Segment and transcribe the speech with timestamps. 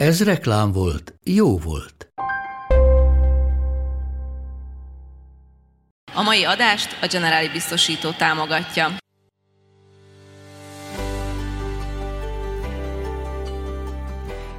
[0.00, 2.12] Ez reklám volt, jó volt.
[6.14, 8.88] A mai adást a Generáli Biztosító támogatja.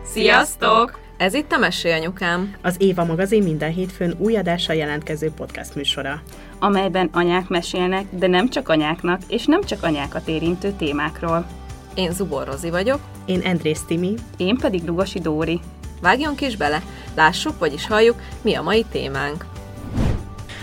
[0.04, 0.99] Sziasztok!
[1.18, 2.55] Ez itt a Mesélyanyukám.
[2.62, 6.21] Az Éva magazin minden hétfőn új adással jelentkező podcast műsora.
[6.60, 11.60] amelyben anyák mesélnek, de nem csak anyáknak, és nem csak anyákat érintő témákról.
[11.94, 13.00] Én Zubor Rozi vagyok.
[13.26, 14.13] Én Andrész Timi.
[14.38, 15.59] Én pedig Lugosi Dóri.
[16.02, 16.82] Vágjunk is bele,
[17.16, 19.45] lássuk, vagyis halljuk, mi a mai témánk.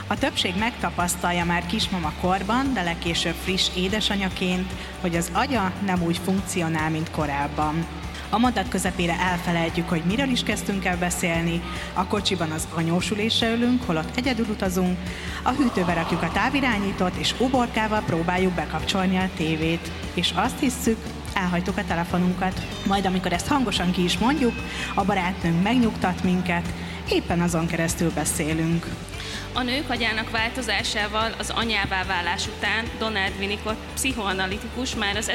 [0.07, 6.19] A többség megtapasztalja már kismama korban, de legkésőbb friss édesanyaként, hogy az agya nem úgy
[6.19, 7.87] funkcionál, mint korábban.
[8.31, 13.83] A mondat közepére elfelejtjük, hogy miről is kezdtünk el beszélni, a kocsiban az anyósulésre ülünk,
[13.83, 14.99] holott egyedül utazunk,
[15.43, 19.91] a hűtőbe rakjuk a távirányítót, és uborkával próbáljuk bekapcsolni a tévét.
[20.15, 20.99] És azt hisszük,
[21.39, 22.61] elhagytuk a telefonunkat.
[22.87, 24.53] Majd amikor ezt hangosan ki is mondjuk,
[24.95, 26.73] a barátnőnk megnyugtat minket,
[27.11, 28.87] éppen azon keresztül beszélünk.
[29.53, 35.31] A nők agyának változásával az anyává válás után Donald Winnicott pszichoanalitikus már az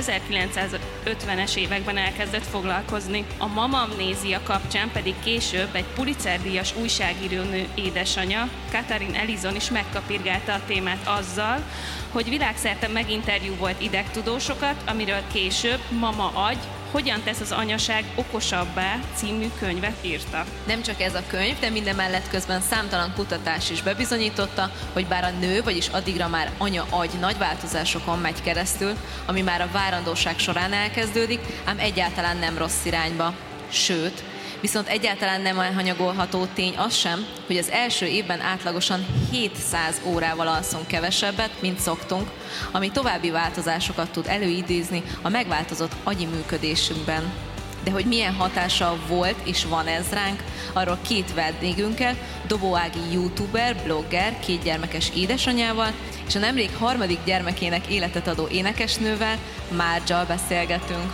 [1.06, 3.26] 1950-es években elkezdett foglalkozni.
[3.38, 11.08] A mamamnézia kapcsán pedig később egy Pulitzer-díjas újságírónő édesanyja, Katharine Ellison is megkapirgálta a témát
[11.08, 11.64] azzal,
[12.12, 16.60] hogy világszerte meginterjú volt idegtudósokat, amiről később Mama agy,
[16.94, 20.46] hogyan tesz az anyaság okosabbá című könyvet írta.
[20.68, 25.24] Nem csak ez a könyv, de minden mellett közben számtalan kutatás is bebizonyította, hogy bár
[25.24, 28.94] a nő, vagyis addigra már anya-agy nagy változásokon megy keresztül,
[29.26, 33.34] ami már a várandóság során elkezdődik, ám egyáltalán nem rossz irányba.
[33.70, 34.24] Sőt,
[34.64, 40.88] Viszont egyáltalán nem elhanyagolható tény az sem, hogy az első évben átlagosan 700 órával alszunk
[40.88, 42.30] kevesebbet, mint szoktunk,
[42.72, 47.34] ami további változásokat tud előidézni a megváltozott agyi működésünkben.
[47.84, 50.44] De hogy milyen hatása volt és van ez ránk,
[50.74, 52.16] arról két vendégünkkel,
[52.48, 55.92] Dobóági youtuber, blogger, két gyermekes édesanyával,
[56.28, 59.38] és a nemrég harmadik gyermekének életet adó énekesnővel,
[59.76, 61.14] Márgyal beszélgetünk.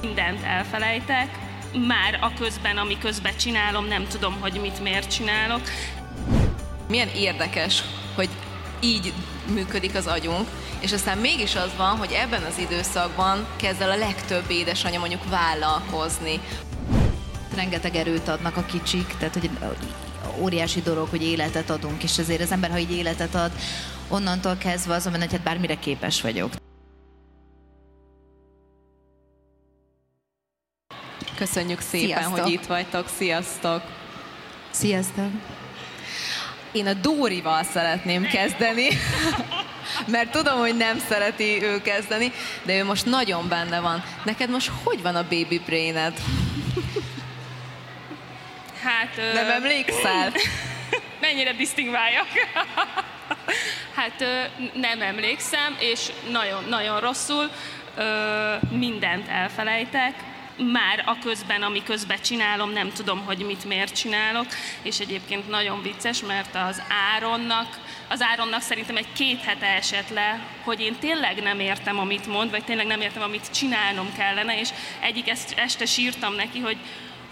[0.00, 1.50] Mindent elfelejtek,
[1.86, 5.60] már a közben, ami közben csinálom, nem tudom, hogy mit miért csinálok.
[6.88, 7.82] Milyen érdekes,
[8.14, 8.28] hogy
[8.80, 9.12] így
[9.52, 10.48] működik az agyunk,
[10.80, 15.28] és aztán mégis az van, hogy ebben az időszakban kezd el a legtöbb édesanyja mondjuk
[15.28, 16.40] vállalkozni.
[17.54, 19.50] Rengeteg erőt adnak a kicsik, tehát hogy
[20.38, 23.50] óriási dolog, hogy életet adunk, és azért az ember, ha így életet ad,
[24.08, 26.52] onnantól kezdve azon, hogy hát bármire képes vagyok.
[31.42, 32.38] Köszönjük szépen, Sziasztok.
[32.38, 33.08] hogy itt vagytok.
[33.16, 33.82] Sziasztok!
[34.70, 35.30] Sziasztok!
[36.72, 38.88] Én a Dórival szeretném kezdeni,
[40.14, 42.32] mert tudom, hogy nem szereti ő kezdeni,
[42.62, 44.04] de ő most nagyon benne van.
[44.24, 46.12] Neked most hogy van a baby brained?
[48.82, 49.16] Hát...
[49.16, 50.32] ö, Nem emlékszel?
[51.20, 52.28] mennyire disztingváljak.
[53.98, 54.40] hát ö,
[54.74, 57.50] nem emlékszem, és nagyon, nagyon rosszul.
[57.96, 60.30] Ö, mindent elfelejtek.
[60.56, 64.46] Már a közben, ami közben csinálom, nem tudom, hogy mit miért csinálok,
[64.82, 66.82] és egyébként nagyon vicces, mert az
[67.14, 72.26] Áronnak, az Áronnak szerintem egy két hete esett le, hogy én tényleg nem értem, amit
[72.26, 74.68] mond, vagy tényleg nem értem, amit csinálnom kellene, és
[75.00, 76.76] egyik est- este sírtam neki, hogy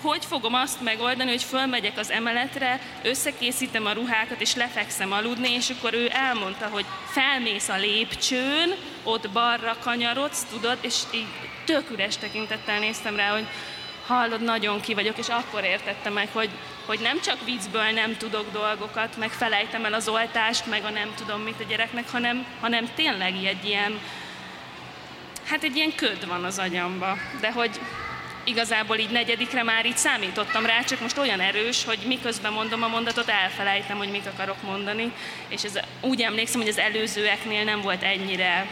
[0.02, 5.70] hogy fogom azt megoldani, hogy fölmegyek az emeletre, összekészítem a ruhákat, és lefekszem aludni, és
[5.70, 12.16] akkor ő elmondta, hogy felmész a lépcsőn, ott balra kanyarodsz, tudod, és így tök üres
[12.16, 13.46] tekintettel néztem rá, hogy
[14.06, 16.50] hallod, nagyon ki vagyok, és akkor értettem meg, hogy,
[16.86, 21.12] hogy nem csak viccből nem tudok dolgokat, meg felejtem el az oltást, meg a nem
[21.16, 24.00] tudom mit a gyereknek, hanem, hanem tényleg egy ilyen,
[25.44, 27.80] hát egy ilyen köd van az agyamba, de hogy
[28.44, 32.88] igazából így negyedikre már így számítottam rá, csak most olyan erős, hogy miközben mondom a
[32.88, 35.12] mondatot, elfelejtem, hogy mit akarok mondani,
[35.48, 38.66] és ez, úgy emlékszem, hogy az előzőeknél nem volt ennyire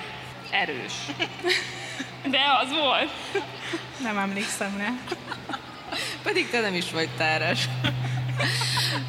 [0.51, 0.93] erős.
[2.31, 3.11] De az volt.
[4.03, 4.93] Nem emlékszem rá.
[6.23, 7.69] Pedig te nem is vagy táras.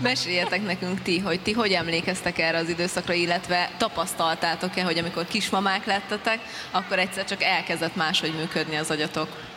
[0.02, 5.86] Meséljetek nekünk ti, hogy ti hogy emlékeztek erre az időszakra, illetve tapasztaltátok-e, hogy amikor kismamák
[5.86, 6.40] lettetek,
[6.72, 9.49] akkor egyszer csak elkezdett máshogy működni az agyatok?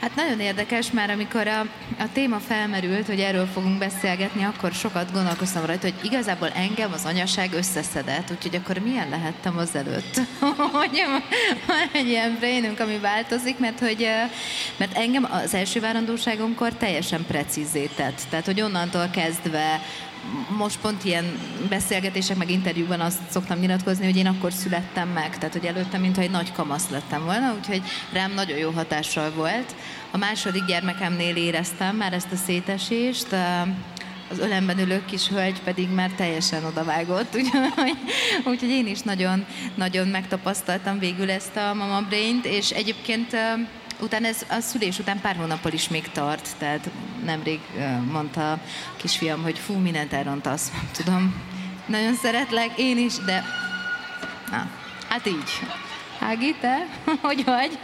[0.00, 1.60] Hát nagyon érdekes, már amikor a,
[1.98, 7.04] a téma felmerült, hogy erről fogunk beszélgetni, akkor sokat gondolkoztam rajta, hogy igazából engem az
[7.04, 10.20] anyaság összeszedett, úgyhogy akkor milyen lehettem az előtt,
[10.80, 11.02] hogy
[11.66, 14.08] van egy ilyen brainünk, ami változik, mert hogy
[14.76, 18.20] mert engem az első várandóságomkor teljesen precízé tett.
[18.30, 19.80] Tehát, hogy onnantól kezdve
[20.58, 21.24] most pont ilyen
[21.68, 26.22] beszélgetések, meg interjúban azt szoktam nyilatkozni, hogy én akkor születtem meg, tehát hogy előtte, mintha
[26.22, 27.82] egy nagy kamasz lettem volna, úgyhogy
[28.12, 29.74] rám nagyon jó hatással volt.
[30.10, 33.26] A második gyermekemnél éreztem már ezt a szétesést,
[34.30, 37.96] az ölemben ülő kis hölgy pedig már teljesen odavágott, úgyhogy,
[38.44, 43.36] úgyhogy én is nagyon, nagyon megtapasztaltam végül ezt a mama brain és egyébként
[44.00, 46.90] utána ez a szülés után pár hónappal is még tart, tehát
[47.24, 47.60] nemrég
[48.10, 48.58] mondta a
[48.96, 51.34] kisfiam, hogy fú, mindent elrontasz, tudom,
[51.86, 53.44] nagyon szeretlek, én is, de
[54.50, 54.70] na,
[55.08, 55.60] hát így.
[56.20, 56.86] Ági, te?
[57.22, 57.78] Hogy vagy?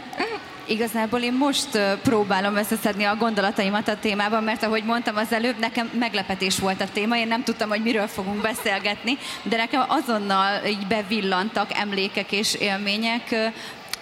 [0.65, 5.91] Igazából én most próbálom összeszedni a gondolataimat a témában, mert ahogy mondtam az előbb, nekem
[5.99, 10.87] meglepetés volt a téma, én nem tudtam, hogy miről fogunk beszélgetni, de nekem azonnal így
[10.87, 13.51] bevillantak emlékek és élmények,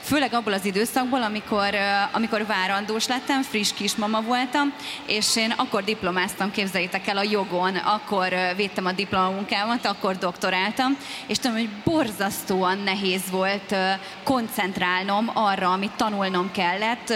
[0.02, 1.76] főleg abból az időszakból, amikor,
[2.12, 4.74] amikor várandós lettem, friss kismama voltam,
[5.06, 10.98] és én akkor diplomáztam, képzeljétek el, a jogon, akkor védtem a diplomunkámat, akkor doktoráltam,
[11.28, 13.76] és tudom, hogy borzasztóan nehéz volt
[14.24, 17.14] koncentrálnom arra, amit tanulnom kellett,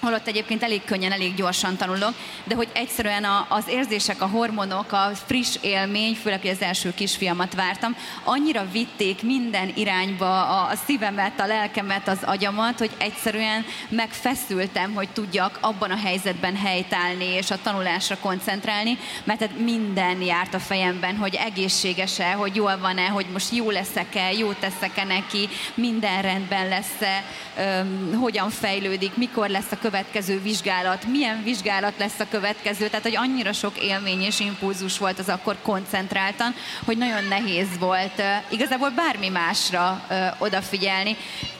[0.00, 2.14] holott egyébként elég könnyen, elég gyorsan tanulok,
[2.44, 6.94] de hogy egyszerűen a, az érzések, a hormonok, a friss élmény, főleg, hogy az első
[6.94, 13.64] kisfiamat vártam, annyira vitték minden irányba a, a szívemet, a lelkemet, az agyamat, hogy egyszerűen
[13.88, 20.54] megfeszültem, hogy tudjak abban a helyzetben helytállni és a tanulásra koncentrálni, mert hát minden járt
[20.54, 26.22] a fejemben, hogy egészséges-e, hogy jól van-e, hogy most jó leszek-e, jó teszek-e neki, minden
[26.22, 27.24] rendben lesz-e,
[27.58, 33.16] öm, hogyan fejlődik, mikor lesz a következő vizsgálat, milyen vizsgálat lesz a következő, tehát hogy
[33.16, 36.54] annyira sok élmény és impulzus volt az akkor koncentráltan,
[36.84, 40.06] hogy nagyon nehéz volt igazából bármi másra
[40.38, 41.16] odafigyelni.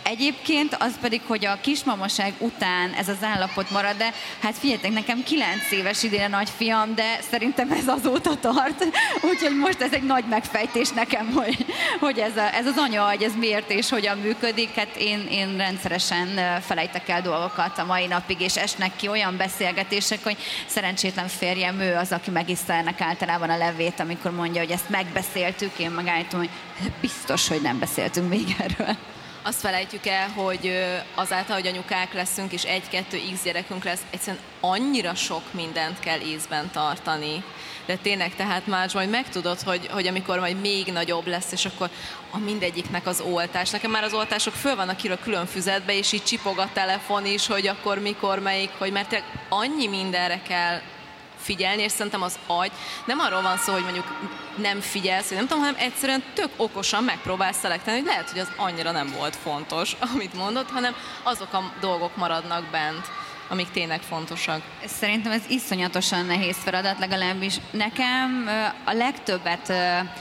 [0.08, 4.12] Egyébként az pedig, hogy a kismamaság után ez az állapot marad, de
[4.43, 8.85] hát figyeljetek, nekem 9 éves idén a nagyfiam, de szerintem ez azóta tart,
[9.31, 11.67] úgyhogy most ez egy nagy megfejtés nekem, hogy,
[12.00, 14.75] hogy ez, a, ez az anya ez miért és hogyan működik.
[14.75, 20.23] Hát én, én rendszeresen felejtek el dolgokat a mai napig, és esnek ki olyan beszélgetések,
[20.23, 20.37] hogy
[20.67, 25.79] szerencsétlen férjem, ő az, aki megiszta ennek általában a levét, amikor mondja, hogy ezt megbeszéltük,
[25.79, 26.50] én megállítom, hogy
[27.00, 28.97] biztos, hogy nem beszéltünk még erről
[29.46, 30.84] azt felejtjük el, hogy
[31.14, 36.70] azáltal, hogy anyukák leszünk, és egy-kettő x gyerekünk lesz, egyszerűen annyira sok mindent kell észben
[36.72, 37.44] tartani.
[37.87, 41.90] De tényleg, tehát már majd megtudod, hogy, hogy amikor majd még nagyobb lesz, és akkor
[42.31, 43.70] a mindegyiknek az oltás.
[43.70, 47.46] Nekem már az oltások föl vannak írva külön füzetbe, és így csipog a telefon is,
[47.46, 50.81] hogy akkor mikor melyik, hogy mert annyi mindenre kell
[51.46, 52.70] figyelni, és szerintem az agy
[53.04, 54.19] nem arról van szó, hogy mondjuk
[54.56, 58.50] nem figyelsz, hogy nem tudom, hanem egyszerűen tök okosan megpróbálsz szelektálni, hogy lehet, hogy az
[58.56, 63.06] annyira nem volt fontos, amit mondott, hanem azok a dolgok maradnak bent
[63.48, 64.62] amik tényleg fontosak.
[64.84, 68.48] Szerintem ez iszonyatosan nehéz feladat, legalábbis nekem
[68.84, 69.72] a legtöbbet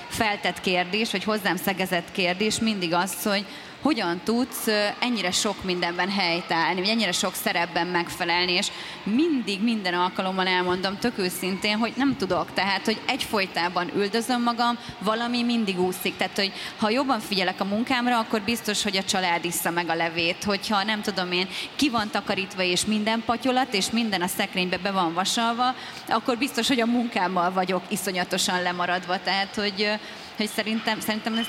[0.08, 3.46] feltett kérdés, vagy hozzám szegezett kérdés mindig az, hogy
[3.86, 4.68] hogyan tudsz
[5.00, 8.68] ennyire sok mindenben helytállni, vagy ennyire sok szerepben megfelelni, és
[9.04, 15.44] mindig, minden alkalommal elmondom tök őszintén, hogy nem tudok, tehát, hogy egyfolytában üldözöm magam, valami
[15.44, 19.72] mindig úszik, tehát, hogy ha jobban figyelek a munkámra, akkor biztos, hogy a család issza
[19.72, 24.22] meg a levét, hogyha nem tudom én, ki van takarítva, és minden patyolat, és minden
[24.22, 25.76] a szekrénybe be van vasalva,
[26.08, 30.00] akkor biztos, hogy a munkámmal vagyok iszonyatosan lemaradva, tehát, hogy
[30.38, 31.46] hogy szerintem, szerintem ez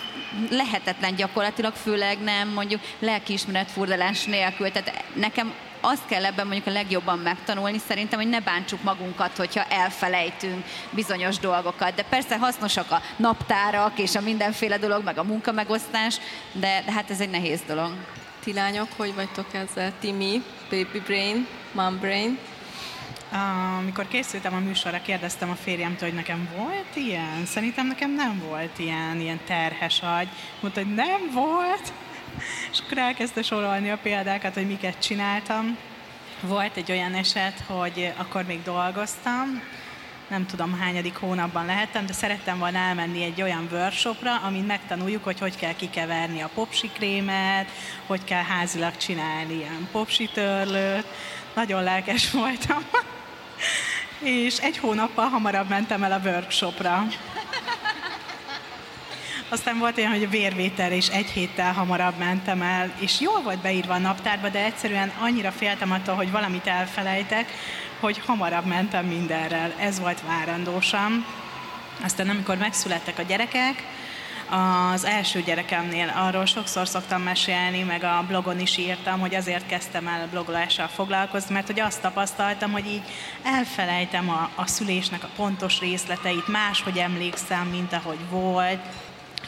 [0.50, 4.70] lehetetlen gyakorlatilag, főleg nem mondjuk lelkiismeret furdalás nélkül.
[4.70, 9.64] Tehát nekem azt kell ebben mondjuk a legjobban megtanulni, szerintem, hogy ne bántsuk magunkat, hogyha
[9.64, 11.94] elfelejtünk bizonyos dolgokat.
[11.94, 16.16] De persze hasznosak a naptárak és a mindenféle dolog, meg a munkamegosztás,
[16.52, 17.92] de, de hát ez egy nehéz dolog.
[18.44, 19.92] Ti lányok, hogy vagytok ezzel?
[20.00, 22.38] Timi, baby brain, mom brain?
[23.78, 27.46] Amikor készültem a műsorra, kérdeztem a férjemtől, hogy nekem volt ilyen?
[27.46, 30.28] Szerintem nekem nem volt ilyen, ilyen terhes agy.
[30.60, 31.92] Mondta, hogy nem volt.
[32.72, 35.76] És akkor elkezdte sorolni a példákat, hogy miket csináltam.
[36.40, 39.62] Volt egy olyan eset, hogy akkor még dolgoztam,
[40.28, 45.38] nem tudom hányadik hónapban lehettem, de szerettem volna elmenni egy olyan workshopra, amin megtanuljuk, hogy
[45.38, 47.70] hogy kell kikeverni a popsikrémet,
[48.06, 51.06] hogy kell házilag csinálni ilyen popsitörlőt.
[51.54, 52.84] Nagyon lelkes voltam
[54.18, 57.06] és egy hónappal hamarabb mentem el a workshopra.
[59.48, 63.58] Aztán volt olyan, hogy a vérvétel és egy héttel hamarabb mentem el, és jól volt
[63.58, 67.50] beírva a naptárba, de egyszerűen annyira féltem attól, hogy valamit elfelejtek,
[68.00, 69.72] hogy hamarabb mentem mindenrel.
[69.78, 71.26] Ez volt várandósam.
[72.04, 73.82] Aztán amikor megszülettek a gyerekek,
[74.50, 80.06] az első gyerekemnél arról sokszor szoktam mesélni, meg a blogon is írtam, hogy azért kezdtem
[80.06, 83.02] el a blogolással foglalkozni, mert hogy azt tapasztaltam, hogy így
[83.42, 88.80] elfelejtem a, a szülésnek a pontos részleteit, máshogy emlékszem, mint ahogy volt,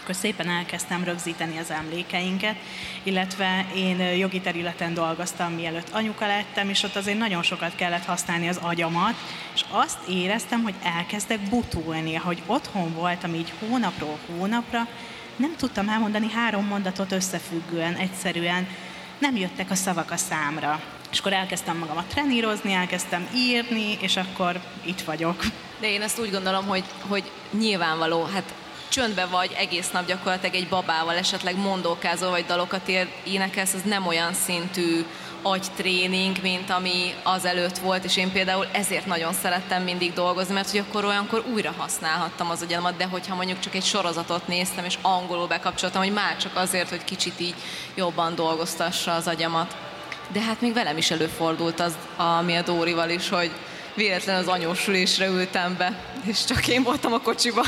[0.08, 2.56] akkor szépen elkezdtem rögzíteni az emlékeinket,
[3.02, 8.48] illetve én jogi területen dolgoztam, mielőtt anyuka lettem, és ott azért nagyon sokat kellett használni
[8.48, 9.14] az agyamat,
[9.54, 14.86] és azt éreztem, hogy elkezdek butulni, hogy otthon voltam így hónapról hónapra,
[15.36, 18.66] nem tudtam elmondani három mondatot összefüggően, egyszerűen
[19.18, 20.82] nem jöttek a szavak a számra.
[21.10, 25.44] És akkor elkezdtem magamat trenírozni, elkezdtem írni, és akkor itt vagyok.
[25.80, 28.54] De én ezt úgy gondolom, hogy, hogy nyilvánvaló, hát
[28.88, 32.90] csöndbe vagy egész nap gyakorlatilag egy babával, esetleg mondókázol, vagy dalokat
[33.25, 35.04] énekelsz, az nem olyan szintű
[35.42, 40.80] agytréning, mint ami azelőtt volt, és én például ezért nagyon szerettem mindig dolgozni, mert hogy
[40.88, 45.47] akkor olyankor újra használhattam az agyamat, de hogyha mondjuk csak egy sorozatot néztem, és angolul
[45.47, 47.54] bekapcsoltam, hogy már csak azért, hogy kicsit így
[47.95, 49.76] jobban dolgoztassa az agyamat.
[50.33, 53.50] De hát még velem is előfordult az, ami a Dórival is, hogy
[53.95, 57.62] véletlen az anyósülésre ültem be, és csak én voltam a kocsiba.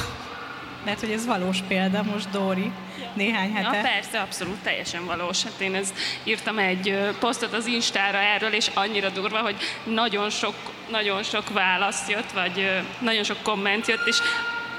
[0.85, 2.71] Mert hogy ez valós példa most, Dóri,
[3.15, 3.77] néhány hete.
[3.77, 5.43] Ja, persze, abszolút, teljesen valós.
[5.43, 5.93] Hát én ez,
[6.25, 10.55] írtam egy posztot az Instára erről, és annyira durva, hogy nagyon sok,
[10.91, 14.17] nagyon sok válasz jött, vagy nagyon sok komment jött, és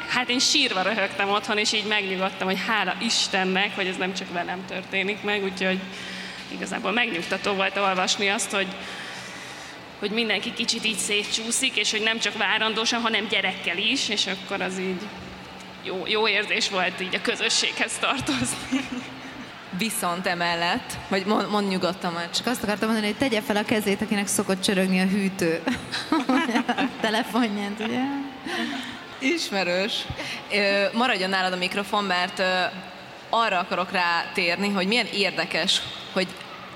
[0.10, 4.32] hát én sírva röhögtem otthon, és így megnyugodtam, hogy hála Istennek, hogy ez nem csak
[4.32, 5.80] velem történik meg, úgyhogy
[6.48, 8.68] igazából megnyugtató volt olvasni azt, hogy,
[10.00, 14.62] hogy mindenki kicsit így szétcsúszik, és hogy nem csak várandósan, hanem gyerekkel is, és akkor
[14.62, 15.02] az így
[15.84, 18.88] jó, jó érzés volt így a közösséghez tartozni.
[19.78, 22.30] Viszont emellett, vagy mond, mond nyugodtan már.
[22.30, 25.64] Csak azt akartam mondani, hogy tegye fel a kezét, akinek szokott csörögni a hűtő.
[26.68, 28.02] a telefonján, ugye?
[29.20, 30.06] Ismerős.
[30.94, 32.42] Maradjon nálad a mikrofon, mert
[33.30, 35.82] arra akarok rá térni, hogy milyen érdekes,
[36.14, 36.28] hogy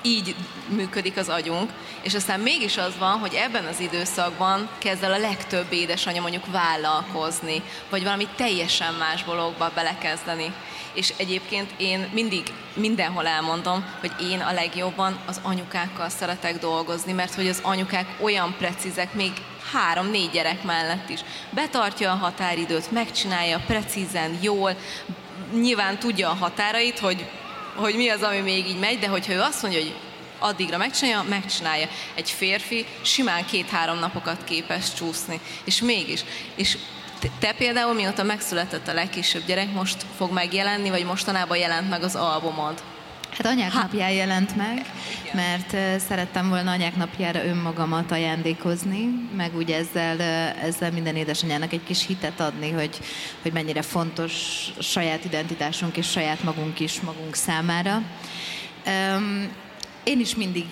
[0.06, 0.36] így
[0.68, 1.72] működik az agyunk,
[2.02, 6.52] és aztán mégis az van, hogy ebben az időszakban kezd el a legtöbb édesanyja mondjuk
[6.52, 10.54] vállalkozni, vagy valami teljesen más dologba belekezdeni.
[10.94, 17.36] És egyébként én mindig mindenhol elmondom, hogy én a legjobban az anyukákkal szeretek dolgozni, mert
[17.36, 19.32] hogy az anyukák olyan precízek, még
[19.72, 21.20] három-négy gyerek mellett is.
[21.50, 24.76] Betartja a határidőt, megcsinálja precízen, jól,
[25.54, 27.30] nyilván tudja a határait, hogy
[27.76, 29.96] hogy mi az, ami még így megy, de hogyha ő azt mondja, hogy
[30.40, 31.88] addigra megcsinálja, megcsinálja.
[32.16, 36.24] Egy férfi simán két-három napokat képes csúszni, és mégis.
[36.56, 36.78] És
[37.40, 42.16] te például, mióta megszületett a legkisebb gyerek, most fog megjelenni, vagy mostanában jelent meg az
[42.16, 42.84] albumod?
[43.38, 43.82] Hát anyák ha.
[43.82, 44.86] napján jelent meg,
[45.34, 50.22] mert szerettem volna anyák napjára önmagamat ajándékozni, meg úgy ezzel,
[50.62, 53.00] ezzel minden édesanyának egy kis hitet adni, hogy,
[53.42, 54.34] hogy mennyire fontos
[54.80, 58.02] saját identitásunk és saját magunk is magunk számára.
[60.04, 60.66] Én is mindig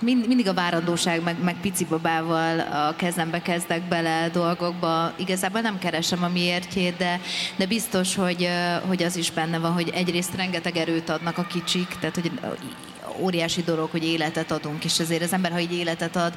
[0.00, 5.12] mind, mindig a várandóság, meg, meg pici babával a kezembe kezdek bele dolgokba.
[5.16, 7.20] Igazából nem keresem a miértjét, de,
[7.56, 8.48] de biztos, hogy,
[8.86, 12.30] hogy az is benne van, hogy egyrészt rengeteg erőt adnak a kicsik, tehát hogy
[13.20, 16.32] óriási dolog, hogy életet adunk, és ezért az ember, ha így életet ad,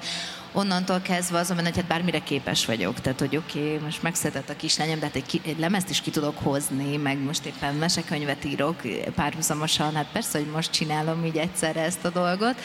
[0.53, 3.01] onnantól kezdve azon, hogy hát bármire képes vagyok.
[3.01, 6.11] Tehát, hogy oké, okay, most megszedett a kislányom, de hát egy, egy lemezt is ki
[6.11, 8.81] tudok hozni, meg most éppen mesekönyvet írok
[9.15, 12.55] párhuzamosan, hát persze, hogy most csinálom így egyszerre ezt a dolgot.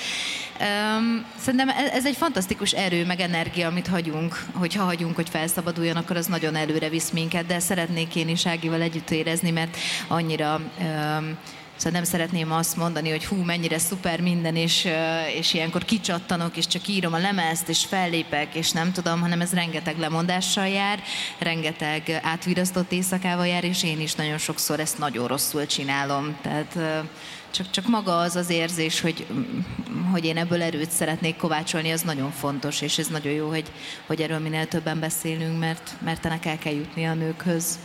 [0.60, 5.96] Um, szerintem ez, ez egy fantasztikus erő, meg energia, amit hagyunk, hogyha hagyunk, hogy felszabaduljon,
[5.96, 9.76] akkor az nagyon előre visz minket, de szeretnék én is Ágival együtt érezni, mert
[10.08, 11.38] annyira um,
[11.76, 14.88] Szóval nem szeretném azt mondani, hogy hú, mennyire szuper minden, és,
[15.38, 19.52] és ilyenkor kicsattanok, és csak írom a lemezt, és fellépek, és nem tudom, hanem ez
[19.52, 21.02] rengeteg lemondással jár,
[21.38, 26.36] rengeteg átvirasztott éjszakával jár, és én is nagyon sokszor ezt nagyon rosszul csinálom.
[26.42, 26.78] Tehát
[27.50, 29.26] csak, csak maga az az érzés, hogy,
[30.10, 33.72] hogy én ebből erőt szeretnék kovácsolni, az nagyon fontos, és ez nagyon jó, hogy,
[34.06, 37.78] hogy erről minél többen beszélünk, mert, mert ennek el kell jutni a nőkhöz.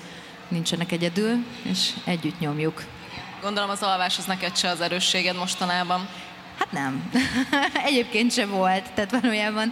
[0.48, 2.84] Nincsenek egyedül, és együtt nyomjuk.
[3.42, 6.08] Gondolom az alvás az neked se az erősséged mostanában.
[6.60, 7.12] Hát nem.
[7.90, 8.94] Egyébként se volt.
[8.94, 9.72] Tehát valójában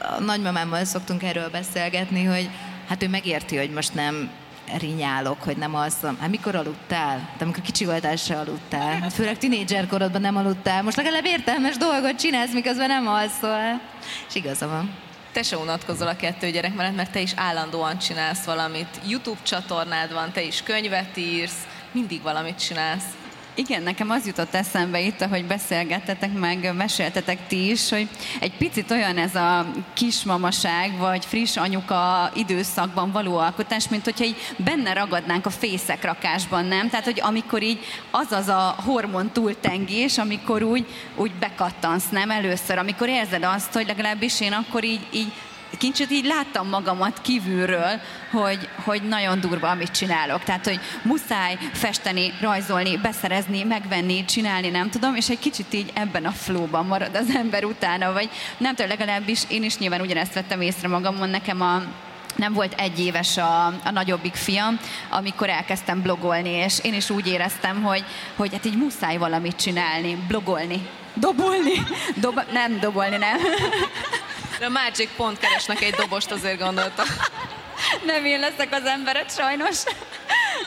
[0.00, 2.50] a nagymamámmal szoktunk erről beszélgetni, hogy
[2.88, 4.30] hát ő megérti, hogy most nem
[4.78, 6.18] rinyálok, hogy nem alszom.
[6.20, 7.28] Hát mikor aludtál?
[7.38, 9.00] De amikor kicsi voltál, se aludtál.
[9.00, 10.82] Hát főleg tinédzser korodban nem aludtál.
[10.82, 13.80] Most legalább értelmes dolgot csinálsz, miközben nem alszol.
[14.28, 14.90] És igaza van.
[15.32, 19.00] te se unatkozol a kettő gyerek mellett, mert te is állandóan csinálsz valamit.
[19.06, 23.04] YouTube csatornád van, te is könyvet írsz, mindig valamit csinálsz.
[23.54, 28.08] Igen, nekem az jutott eszembe itt, ahogy beszélgettetek, meg meséltetek ti is, hogy
[28.40, 34.36] egy picit olyan ez a kismamaság, vagy friss anyuka időszakban való alkotás, mint hogyha így
[34.56, 36.88] benne ragadnánk a fészekrakásban, nem?
[36.88, 37.78] Tehát, hogy amikor így
[38.10, 42.30] az az a hormon túltengés, amikor úgy, úgy bekattansz, nem?
[42.30, 45.32] Először, amikor érzed azt, hogy legalábbis én akkor így, így
[45.78, 48.00] kicsit így láttam magamat kívülről,
[48.30, 50.44] hogy, hogy nagyon durva, amit csinálok.
[50.44, 56.24] Tehát, hogy muszáj festeni, rajzolni, beszerezni, megvenni, csinálni, nem tudom, és egy kicsit így ebben
[56.24, 60.60] a flóban marad az ember utána, vagy nem tudom, legalábbis én is nyilván ugyanezt vettem
[60.60, 61.82] észre magamon, nekem a,
[62.36, 64.78] nem volt egy éves a, a nagyobbik fiam,
[65.10, 68.04] amikor elkezdtem blogolni, és én is úgy éreztem, hogy,
[68.36, 71.72] hogy hát így muszáj valamit csinálni, blogolni, dobolni,
[72.16, 73.38] Dob, nem dobolni, nem.
[74.58, 77.02] De a Magic pont keresnek egy dobost, azért gondolta.
[78.04, 79.76] Nem én leszek az emberet, sajnos.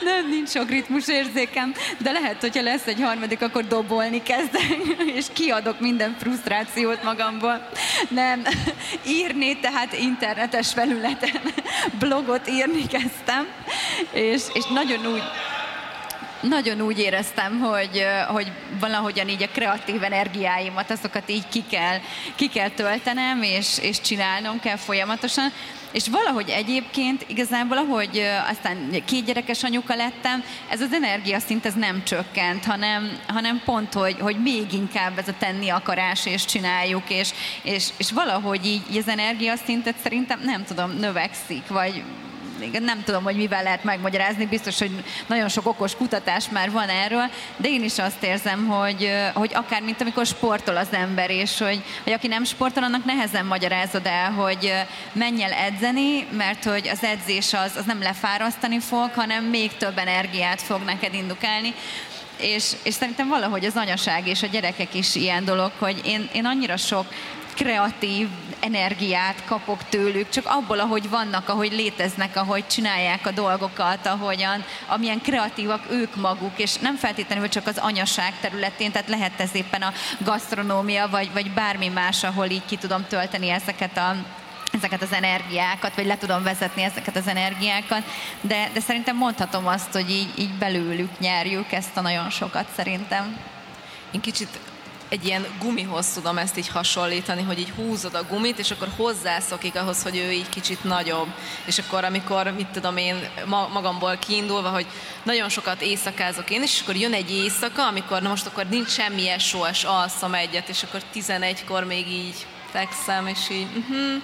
[0.01, 4.77] Nem, nincs sok ritmus érzékem, de lehet, hogyha lesz egy harmadik, akkor dobolni kezdek,
[5.15, 7.69] és kiadok minden frusztrációt magamból.
[8.09, 8.43] Nem,
[9.07, 11.41] írni, tehát internetes felületen
[11.99, 13.47] blogot írni kezdtem,
[14.11, 15.23] és, és nagyon úgy,
[16.47, 21.97] nagyon úgy éreztem, hogy, hogy valahogyan így a kreatív energiáimat, azokat így ki kell,
[22.35, 25.51] ki kell töltenem, és, és csinálnom kell folyamatosan.
[25.91, 32.03] És valahogy egyébként igazából, ahogy aztán két gyerekes anyuka lettem, ez az energiaszint ez nem
[32.03, 37.29] csökkent, hanem, hanem pont, hogy, hogy még inkább ez a tenni akarás, és csináljuk, és,
[37.61, 42.03] és, és valahogy így, így az energiaszintet szerintem nem tudom, növekszik, vagy,
[42.65, 46.89] igen, nem tudom, hogy mivel lehet megmagyarázni, biztos, hogy nagyon sok okos kutatás már van
[46.89, 51.57] erről, de én is azt érzem, hogy, hogy akár mint amikor sportol az ember, és
[51.57, 54.73] hogy, hogy aki nem sportol, annak nehezen magyarázod el, hogy
[55.11, 59.97] menj el edzeni, mert hogy az edzés az, az nem lefárasztani fog, hanem még több
[59.97, 61.73] energiát fog neked indukálni.
[62.37, 66.45] És, és szerintem valahogy az anyaság és a gyerekek is ilyen dolog, hogy én, én
[66.45, 67.05] annyira sok
[67.55, 68.27] kreatív
[68.59, 75.21] energiát kapok tőlük, csak abból, ahogy vannak, ahogy léteznek, ahogy csinálják a dolgokat, ahogyan, amilyen
[75.21, 79.93] kreatívak ők maguk, és nem feltétlenül csak az anyaság területén, tehát lehet ez éppen a
[80.19, 84.15] gasztronómia, vagy, vagy bármi más, ahol így ki tudom tölteni ezeket a
[84.71, 88.03] ezeket az energiákat, vagy le tudom vezetni ezeket az energiákat,
[88.41, 93.37] de, de szerintem mondhatom azt, hogy így, így belőlük nyerjük ezt a nagyon sokat szerintem.
[94.11, 94.59] Én kicsit
[95.09, 99.75] egy ilyen gumihoz tudom ezt így hasonlítani, hogy így húzod a gumit, és akkor hozzászokik
[99.75, 101.27] ahhoz, hogy ő így kicsit nagyobb.
[101.65, 103.29] És akkor, amikor, mit tudom én,
[103.73, 104.85] magamból kiindulva, hogy
[105.23, 109.39] nagyon sokat éjszakázok én és akkor jön egy éjszaka, amikor na most akkor nincs semmi
[109.39, 114.23] SOS, alszom egyet, és akkor 11-kor még így fekszem, és így, uh-huh,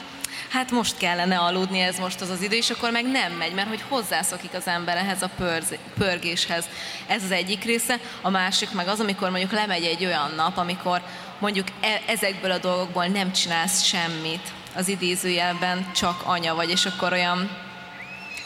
[0.50, 3.68] hát most kellene aludni, ez most az az idő, és akkor meg nem megy, mert
[3.68, 6.66] hogy hozzászokik az ember ehhez a pörz, pörgéshez.
[7.08, 8.00] Ez az egyik része.
[8.22, 11.02] A másik meg az, amikor mondjuk lemegy egy olyan nap, amikor
[11.40, 17.12] mondjuk e- ezekből a dolgokból nem csinálsz semmit, az idézőjelben csak anya vagy, és akkor
[17.12, 17.50] olyan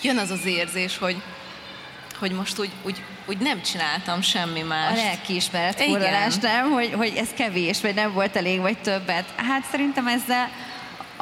[0.02, 1.22] jön az az érzés, hogy,
[2.20, 4.92] hogy most úgy, úgy, úgy nem csináltam semmi más.
[4.92, 6.72] A lelkiismeret forralás, nem?
[6.72, 9.26] Hogy, hogy ez kevés, vagy nem volt elég, vagy többet.
[9.36, 10.50] Hát szerintem ezzel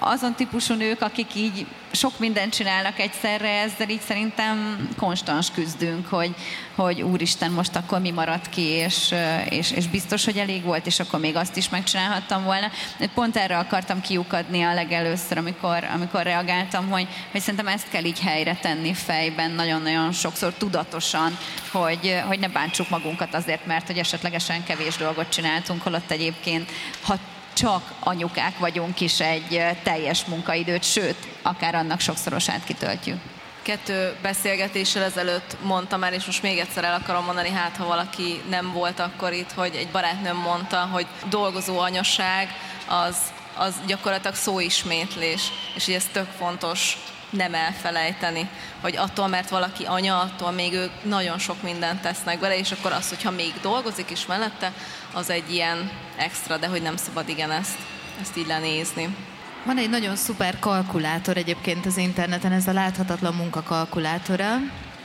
[0.05, 6.35] azon típusú nők, akik így sok mindent csinálnak egyszerre, ezzel így szerintem konstans küzdünk, hogy,
[6.75, 9.13] hogy úristen, most akkor mi maradt ki, és,
[9.49, 12.71] és, és biztos, hogy elég volt, és akkor még azt is megcsinálhattam volna.
[13.13, 18.19] Pont erre akartam kiukadni a legelőször, amikor, amikor reagáltam, hogy, hogy szerintem ezt kell így
[18.19, 21.37] helyre tenni fejben, nagyon-nagyon sokszor tudatosan,
[21.71, 27.17] hogy, hogy ne bántsuk magunkat azért, mert hogy esetlegesen kevés dolgot csináltunk, holott egyébként, ha
[27.53, 33.19] csak anyukák vagyunk is egy teljes munkaidőt, sőt, akár annak sokszorosát kitöltjük.
[33.61, 38.41] Kettő beszélgetéssel ezelőtt mondtam már, és most még egyszer el akarom mondani, hát ha valaki
[38.49, 42.47] nem volt akkor itt, hogy egy barátnőm mondta, hogy dolgozó anyaság
[42.87, 43.17] az,
[43.57, 45.41] az gyakorlatilag szóismétlés,
[45.75, 46.97] és hogy ez tök fontos
[47.33, 48.49] nem elfelejteni,
[48.81, 52.91] hogy attól, mert valaki anya, attól még ők nagyon sok mindent tesznek bele, és akkor
[52.91, 54.73] az, hogyha még dolgozik is mellette,
[55.13, 57.77] az egy ilyen extra, de hogy nem szabad igen ezt,
[58.21, 59.15] ezt így lenézni.
[59.65, 64.55] Van egy nagyon szuper kalkulátor egyébként az interneten, ez a láthatatlan munkakalkulátora.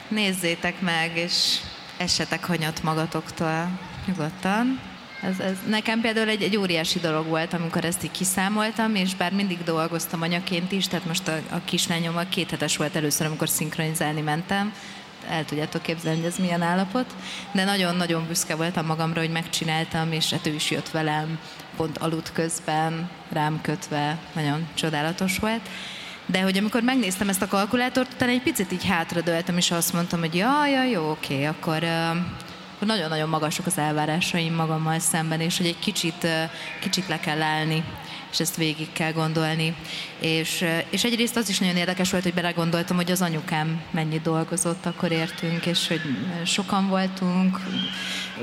[0.09, 1.59] Nézzétek meg, és
[1.97, 3.69] essetek hanyat magatoktól
[4.07, 4.81] nyugodtan.
[5.23, 9.33] Ez, ez nekem például egy, egy óriási dolog volt, amikor ezt így kiszámoltam, és bár
[9.33, 14.21] mindig dolgoztam anyaként is, tehát most a, a kislányommal két hetes volt először, amikor szinkronizálni
[14.21, 14.73] mentem,
[15.29, 17.15] el tudjátok képzelni, hogy ez milyen állapot.
[17.53, 21.39] De nagyon-nagyon büszke voltam magamra, hogy megcsináltam, és hát ő is jött velem,
[21.77, 25.69] pont aludt közben, rám kötve, nagyon csodálatos volt.
[26.27, 30.21] De hogy amikor megnéztem ezt a kalkulátort, utána egy picit így hátradőltem, és azt mondtam,
[30.21, 31.83] hogy jaj, jaj, jó, oké, akkor,
[32.79, 36.27] akkor nagyon-nagyon magasok az elvárásaim magammal szemben, és hogy egy kicsit,
[36.81, 37.85] kicsit le kell állni
[38.31, 39.75] és ezt végig kell gondolni.
[40.19, 44.87] És, és egyrészt az is nagyon érdekes volt, hogy belegondoltam, hogy az anyukám mennyit dolgozott,
[44.87, 46.01] akkor értünk, és hogy
[46.45, 47.61] sokan voltunk,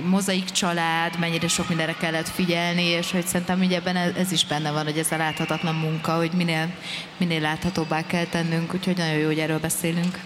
[0.03, 4.71] mozaik család, mennyire sok mindenre kellett figyelni, és hogy szerintem ugye ebben ez is benne
[4.71, 6.69] van, hogy ez a láthatatlan munka, hogy minél,
[7.17, 10.19] minél láthatóbbá kell tennünk, úgyhogy nagyon jó, hogy erről beszélünk.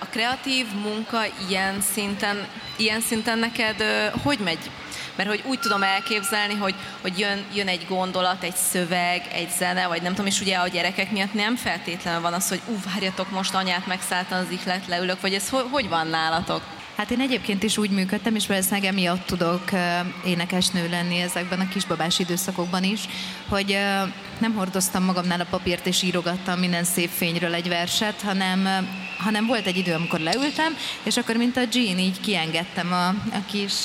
[0.00, 3.84] A kreatív munka ilyen szinten, ilyen szinten neked
[4.22, 4.70] hogy megy?
[5.16, 9.86] Mert hogy úgy tudom elképzelni, hogy, hogy jön, jön egy gondolat, egy szöveg, egy zene,
[9.86, 13.30] vagy nem tudom, és ugye a gyerekek miatt nem feltétlenül van az, hogy ú, várjatok,
[13.30, 16.62] most anyát megszálltan az ihlet, leülök, vagy ez hogy, hogy van nálatok?
[16.96, 19.64] Hát én egyébként is úgy működtem, és valószínűleg emiatt tudok
[20.24, 23.00] énekesnő lenni ezekben a kisbabás időszakokban is,
[23.48, 23.78] hogy
[24.38, 29.66] nem hordoztam magamnál a papírt és írogattam minden szép fényről egy verset, hanem, hanem volt
[29.66, 33.84] egy idő, amikor leültem, és akkor mint a Jean így kiengedtem a, a kis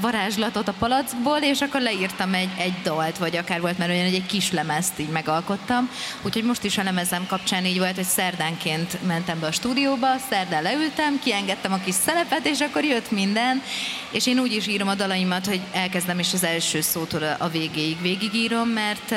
[0.00, 4.26] varázslatot a palackból, és akkor leírtam egy, egy dalt, vagy akár volt már olyan, egy
[4.26, 5.90] kis lemezt így megalkottam.
[6.22, 10.62] Úgyhogy most is a lemezem kapcsán így volt, hogy szerdánként mentem be a stúdióba, szerdán
[10.62, 13.62] leültem, kiengedtem a kis szelepet, és akkor jött minden,
[14.10, 18.00] és én úgy is írom a dalaimat, hogy elkezdem is az első szótól a végéig
[18.00, 19.14] végigírom, mert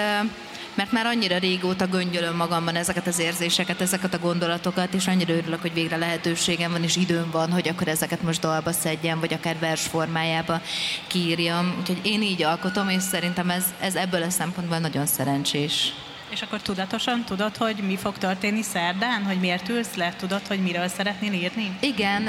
[0.79, 5.61] mert már annyira régóta göngyölöm magamban ezeket az érzéseket, ezeket a gondolatokat, és annyira örülök,
[5.61, 9.59] hogy végre lehetőségem van, és időm van, hogy akkor ezeket most dalba szedjem, vagy akár
[9.59, 10.61] vers formájába
[11.07, 11.75] kiírjam.
[11.79, 15.93] Úgyhogy én így alkotom, és szerintem ez, ez ebből a szempontból nagyon szerencsés.
[16.29, 19.23] És akkor tudatosan tudod, hogy mi fog történni szerdán?
[19.23, 20.13] Hogy miért ülsz le?
[20.17, 21.77] Tudod, hogy miről szeretnél írni?
[21.79, 22.27] Igen,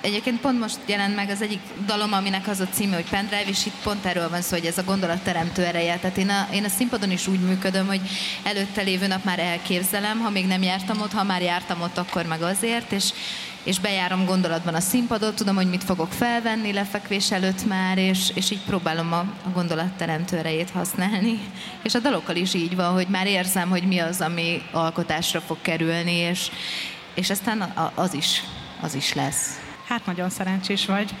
[0.00, 3.66] egyébként pont most jelent meg az egyik dalom, aminek az a címe, hogy Pendrive, és
[3.66, 5.98] itt pont erről van szó, hogy ez a gondolat teremtő ereje.
[5.98, 8.00] Tehát én a, én a színpadon is úgy működöm, hogy
[8.42, 12.24] előtte lévő nap már elképzelem, ha még nem jártam ott, ha már jártam ott, akkor
[12.26, 13.12] meg azért, és
[13.64, 18.50] és bejárom gondolatban a színpadot, tudom, hogy mit fogok felvenni lefekvés előtt már, és, és
[18.50, 21.38] így próbálom a, a gondolatteremtő erejét használni.
[21.84, 25.56] És a dalokkal is így van, hogy már érzem, hogy mi az, ami alkotásra fog
[25.62, 26.50] kerülni, és,
[27.14, 28.42] és aztán az is,
[28.80, 29.60] az is lesz.
[29.86, 31.14] Hát nagyon szerencsés vagy.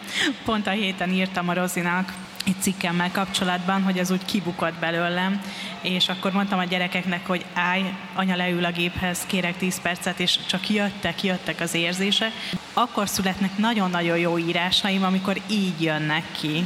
[0.44, 2.12] Pont a héten írtam a Rozinak
[2.46, 5.42] egy cikkemmel kapcsolatban, hogy az úgy kibukott belőlem,
[5.80, 10.38] és akkor mondtam a gyerekeknek, hogy állj, anya leül a géphez, kérek 10 percet, és
[10.46, 12.32] csak jöttek, jöttek az érzések.
[12.72, 16.64] Akkor születnek nagyon-nagyon jó írásaim, amikor így jönnek ki,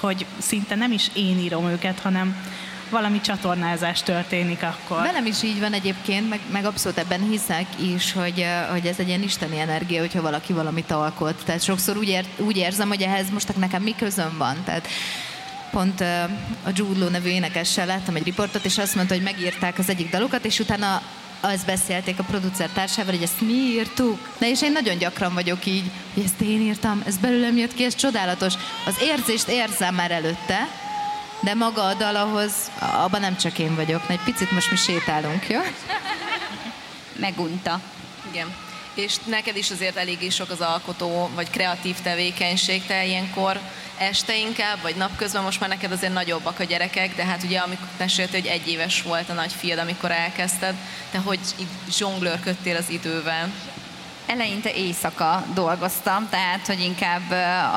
[0.00, 2.36] hogy szinte nem is én írom őket, hanem
[2.94, 5.02] valami csatornázás történik akkor.
[5.02, 9.08] Velem is így van egyébként, meg, meg abszolút ebben hiszek is, hogy, hogy ez egy
[9.08, 11.42] ilyen isteni energia, hogyha valaki valamit alkot.
[11.44, 14.56] Tehát sokszor úgy, ér, úgy érzem, hogy ehhez most nekem mi közöm van.
[14.64, 14.88] Tehát
[15.70, 16.00] pont
[16.64, 20.10] a Jude Law nevű énekessel láttam egy riportot, és azt mondta, hogy megírták az egyik
[20.10, 21.02] dalukat, és utána
[21.40, 24.18] azt beszélték a producer társával, hogy ezt mi írtuk.
[24.38, 27.84] Na és én nagyon gyakran vagyok így, hogy ezt én írtam, ez belőlem jött ki,
[27.84, 28.54] ez csodálatos.
[28.86, 30.83] Az érzést érzem már előtte,
[31.40, 34.02] de maga a dal ahhoz, abban nem csak én vagyok.
[34.08, 35.60] Egy picit most mi sétálunk, jó?
[37.16, 37.80] Megunta.
[38.30, 38.54] Igen.
[38.94, 43.60] És neked is azért eléggé sok az alkotó, vagy kreatív tevékenység, te ilyenkor
[43.98, 47.86] este inkább, vagy napközben most már neked azért nagyobbak a gyerekek, de hát ugye amikor
[47.98, 50.74] meséltél, hogy egy éves volt a nagyfiad, amikor elkezdted,
[51.10, 51.38] te hogy
[51.90, 53.52] zsonglőrködtél az idővel?
[54.26, 57.30] Eleinte éjszaka dolgoztam, tehát hogy inkább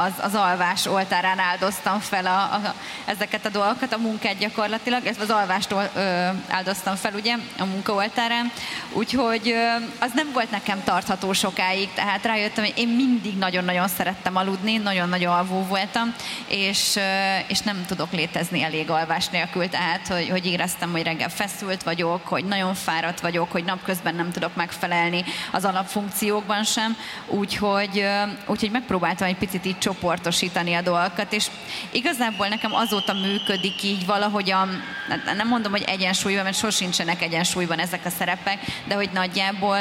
[0.06, 2.74] az, az alvás oltárán áldoztam fel a, a,
[3.06, 7.94] ezeket a dolgokat, a munkát gyakorlatilag, ez az alvást ö, áldoztam fel ugye a munka
[7.94, 8.52] oltárán,
[8.92, 14.36] úgyhogy ö, az nem volt nekem tartható sokáig, tehát rájöttem, hogy én mindig nagyon-nagyon szerettem
[14.36, 16.14] aludni, nagyon-nagyon alvó voltam,
[16.48, 21.30] és, ö, és nem tudok létezni elég alvás nélkül, tehát hogy, hogy éreztem, hogy reggel
[21.30, 26.98] feszült vagyok, hogy nagyon fáradt vagyok, hogy napközben nem tudok megfelelni az alapfunkció dolgokban sem,
[27.28, 28.06] úgyhogy,
[28.46, 31.48] úgyhogy megpróbáltam egy picit így csoportosítani a dolgokat, és
[31.92, 38.06] igazából nekem azóta működik így valahogyan, hát nem mondom, hogy egyensúlyban, mert sosincsenek egyensúlyban ezek
[38.06, 39.78] a szerepek, de hogy nagyjából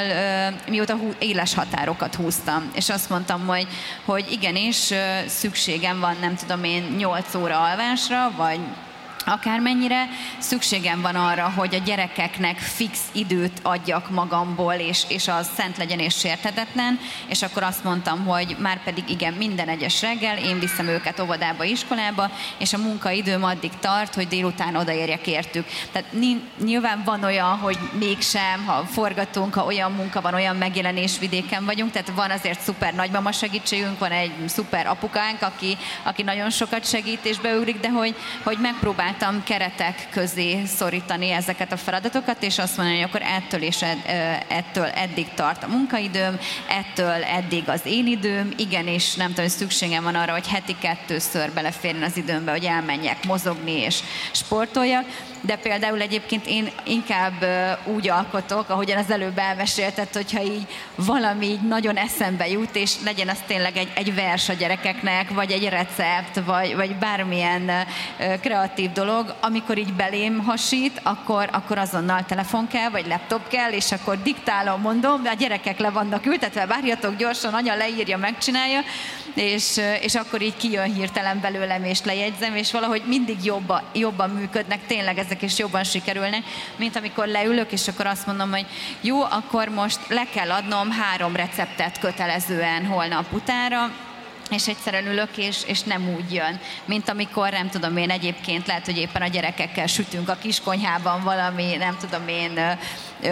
[0.69, 3.67] mióta éles határokat húztam, és azt mondtam, hogy,
[4.05, 4.93] hogy igenis
[5.27, 8.61] szükségem van, nem tudom én, 8 óra alvásra, vagy
[9.27, 10.09] akármennyire
[10.39, 15.99] szükségem van arra, hogy a gyerekeknek fix időt adjak magamból, és, és az szent legyen
[15.99, 20.87] és sérthetetlen, és akkor azt mondtam, hogy már pedig igen, minden egyes reggel én viszem
[20.87, 25.67] őket óvodába, iskolába, és a munkaidőm addig tart, hogy délután odaérjek értük.
[25.93, 26.15] Tehát
[26.65, 31.91] nyilván van olyan, hogy mégsem, ha forgatunk, ha olyan munka van, olyan megjelenés vidéken vagyunk,
[31.91, 37.25] tehát van azért szuper nagymama segítségünk, van egy szuper apukánk, aki, aki nagyon sokat segít
[37.25, 42.77] és beugrik, de hogy, hogy megpróbál próbáltam keretek közé szorítani ezeket a feladatokat, és azt
[42.77, 43.99] mondani, hogy akkor ettől és ed,
[44.49, 49.55] ettől eddig tart a munkaidőm, ettől eddig az én időm, igen, és nem tudom, hogy
[49.55, 54.01] szükségem van arra, hogy heti kettőször beleférjen az időmbe, hogy elmenjek mozogni és
[54.33, 55.05] sportoljak,
[55.41, 57.45] de például egyébként én inkább
[57.85, 63.29] úgy alkotok, ahogyan az előbb elmeséltet, hogyha így valami így nagyon eszembe jut, és legyen
[63.29, 67.71] az tényleg egy, egy vers a gyerekeknek, vagy egy recept, vagy, vagy bármilyen
[68.41, 73.93] kreatív dolog, amikor így belém hasít, akkor, akkor azonnal telefon kell, vagy laptop kell, és
[73.93, 78.81] akkor diktálom, mondom, de a gyerekek le vannak ültetve, várjatok gyorsan, anya leírja, megcsinálja,
[79.35, 84.87] és, és akkor így kijön hirtelen belőlem, és lejegyzem, és valahogy mindig jobban, jobban működnek
[84.87, 86.43] tényleg ezek, és jobban sikerülnek,
[86.77, 88.67] mint amikor leülök, és akkor azt mondom, hogy
[89.01, 93.91] jó, akkor most le kell adnom három receptet kötelezően holnap utára,
[94.51, 98.85] és egyszerűen ülök, és, és nem úgy jön, mint amikor, nem tudom én, egyébként lehet,
[98.85, 102.79] hogy éppen a gyerekekkel sütünk a kiskonyhában valami, nem tudom én,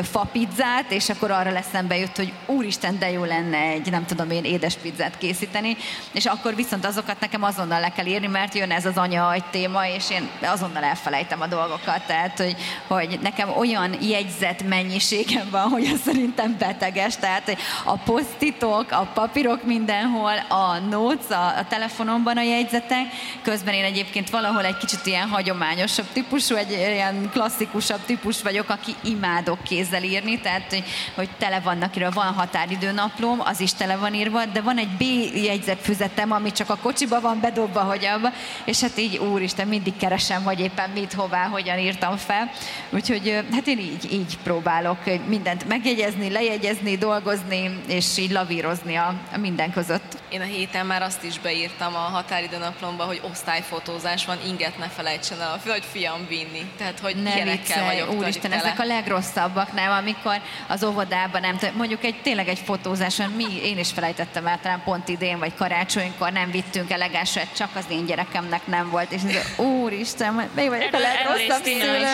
[0.03, 4.31] fapizzát, és akkor arra lesz szembe jött, hogy úristen, de jó lenne egy, nem tudom
[4.31, 5.77] én, édes pizzát készíteni,
[6.13, 9.45] és akkor viszont azokat nekem azonnal le kell írni, mert jön ez az anya egy
[9.45, 15.69] téma, és én azonnal elfelejtem a dolgokat, tehát, hogy, hogy nekem olyan jegyzet mennyiségem van,
[15.69, 22.37] hogy az szerintem beteges, tehát a posztitok, a papírok mindenhol, a notes, a, a telefonomban
[22.37, 23.07] a jegyzetek,
[23.43, 28.95] közben én egyébként valahol egy kicsit ilyen hagyományosabb típusú, egy ilyen klasszikusabb típus vagyok, aki
[29.03, 30.85] imádok kézzel írni, tehát hogy,
[31.15, 34.89] hogy tele vannak írva, van határidő naplóm, az is tele van írva, de van egy
[34.89, 35.03] B
[35.45, 38.33] jegyzetfüzetem, ami csak a kocsiba van bedobva, hogy abba,
[38.65, 42.51] és hát így úristen, mindig keresem, hogy éppen mit, hová, hogyan írtam fel.
[42.91, 49.39] Úgyhogy hát én így, így próbálok mindent megjegyezni, lejegyezni, dolgozni, és így lavírozni a, a
[49.39, 50.23] minden között.
[50.29, 54.89] Én a héten már azt is beírtam a határidő naplomba, hogy osztályfotózás van, inget ne
[54.89, 56.71] felejtsen el, hogy fiam vinni.
[56.77, 62.05] Tehát, hogy ne ilyenekkel vagyok Úristen, ezek a legrosszabbak nem, amikor az óvodában nem, mondjuk
[62.05, 66.51] egy, tényleg egy fotózáson, mi, én is felejtettem el, talán pont idén, vagy karácsonykor nem
[66.51, 71.65] vittünk elegását, csak az én gyerekemnek nem volt, és ez, úristen, mi vagyok a legrosszabb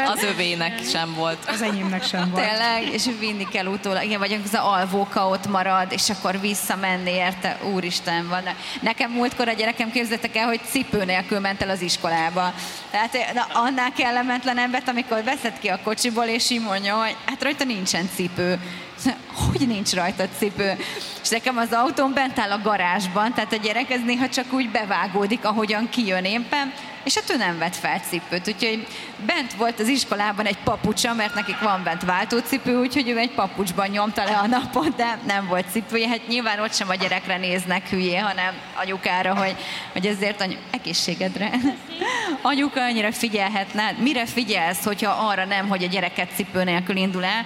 [0.06, 1.38] Az övének sem volt.
[1.48, 2.44] Az enyémnek sem volt.
[2.44, 7.58] Tényleg, és vinni kell utólag, igen, vagy az alvóka ott marad, és akkor visszamenni érte,
[7.72, 8.42] úristen van.
[8.80, 12.54] Nekem múltkor a gyerekem képzeltek el, hogy cipő nélkül ment el az iskolába.
[12.90, 17.64] Tehát na, annál kellemetlenebbet, amikor veszed ki a kocsiból, és így mondja, hogy hát rajta
[17.64, 18.58] nincsen cipő.
[19.50, 20.76] Hogy nincs rajta cipő?
[21.22, 24.70] És nekem az autón bent áll a garázsban, tehát a gyerek ez néha csak úgy
[24.70, 26.72] bevágódik, ahogyan kijön éppen,
[27.04, 28.86] és hát ő nem vett fel cipőt, úgyhogy
[29.26, 33.88] bent volt az iskolában egy papucsa, mert nekik van bent váltócipő, úgyhogy ő egy papucsban
[33.88, 36.08] nyomta le a napot, de nem volt cipője.
[36.08, 39.56] Hát nyilván ott sem a gyerekre néznek hülyé, hanem anyukára, hogy,
[39.92, 41.50] hogy ezért any- egészségedre.
[42.42, 43.94] Anyuka annyira figyelhetne.
[43.98, 47.44] Mire figyelsz, hogyha arra nem, hogy a gyereket cipő nélkül indul el,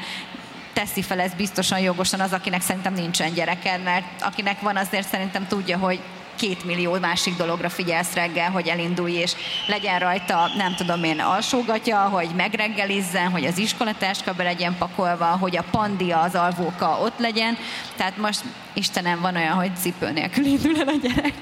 [0.75, 5.47] teszi fel ez biztosan jogosan az, akinek szerintem nincsen gyereke, mert akinek van, azért szerintem
[5.47, 6.01] tudja, hogy
[6.37, 9.33] két millió másik dologra figyelsz reggel, hogy elindulj, és
[9.67, 15.57] legyen rajta, nem tudom én, alsógatja, hogy megreggelizzen, hogy az iskolatáska be legyen pakolva, hogy
[15.57, 17.57] a pandia, az alvóka ott legyen.
[17.97, 18.41] Tehát most
[18.73, 21.35] Istenem van olyan, hogy cipő nélkül indul el a gyerek.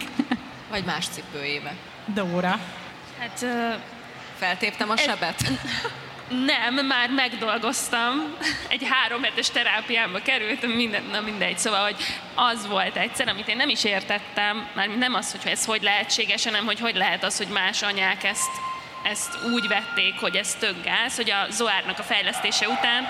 [0.71, 1.75] Vagy más cipőjébe.
[2.07, 2.61] Dóra.
[3.19, 3.39] Hát...
[3.43, 3.51] Uh,
[4.39, 5.43] Feltéptem a sebet?
[6.29, 8.37] Nem, már megdolgoztam.
[8.69, 11.59] Egy három hetes terápiámba kerültem, minden, na mindegy.
[11.59, 11.97] Szóval, hogy
[12.35, 16.45] az volt egyszer, amit én nem is értettem, már nem az, hogy ez hogy lehetséges,
[16.45, 18.51] hanem hogy hogy lehet az, hogy más anyák ezt,
[19.03, 23.09] ezt úgy vették, hogy ez tök gáz, hogy a Zoárnak a fejlesztése után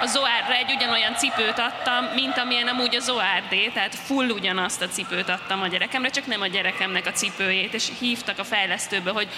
[0.00, 4.88] a Zoárra egy ugyanolyan cipőt adtam, mint amilyen amúgy a Zoárdé, tehát full ugyanazt a
[4.88, 9.28] cipőt adtam a gyerekemre, csak nem a gyerekemnek a cipőjét, és hívtak a fejlesztőbe, hogy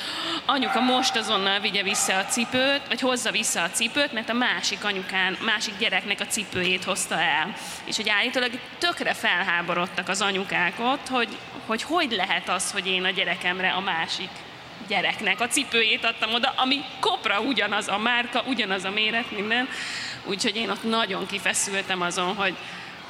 [0.46, 4.84] anyuka most azonnal vigye vissza a cipőt, vagy hozza vissza a cipőt, mert a másik
[4.84, 7.54] anyukán, másik gyereknek a cipőjét hozta el.
[7.84, 13.04] És hogy állítólag tökre felháborodtak az anyukák ott, hogy, hogy hogy lehet az, hogy én
[13.04, 14.30] a gyerekemre a másik
[14.88, 19.68] gyereknek a cipőjét adtam oda, ami kopra ugyanaz a márka, ugyanaz a méret, minden.
[20.24, 22.54] Úgyhogy én ott nagyon kifeszültem azon, hogy,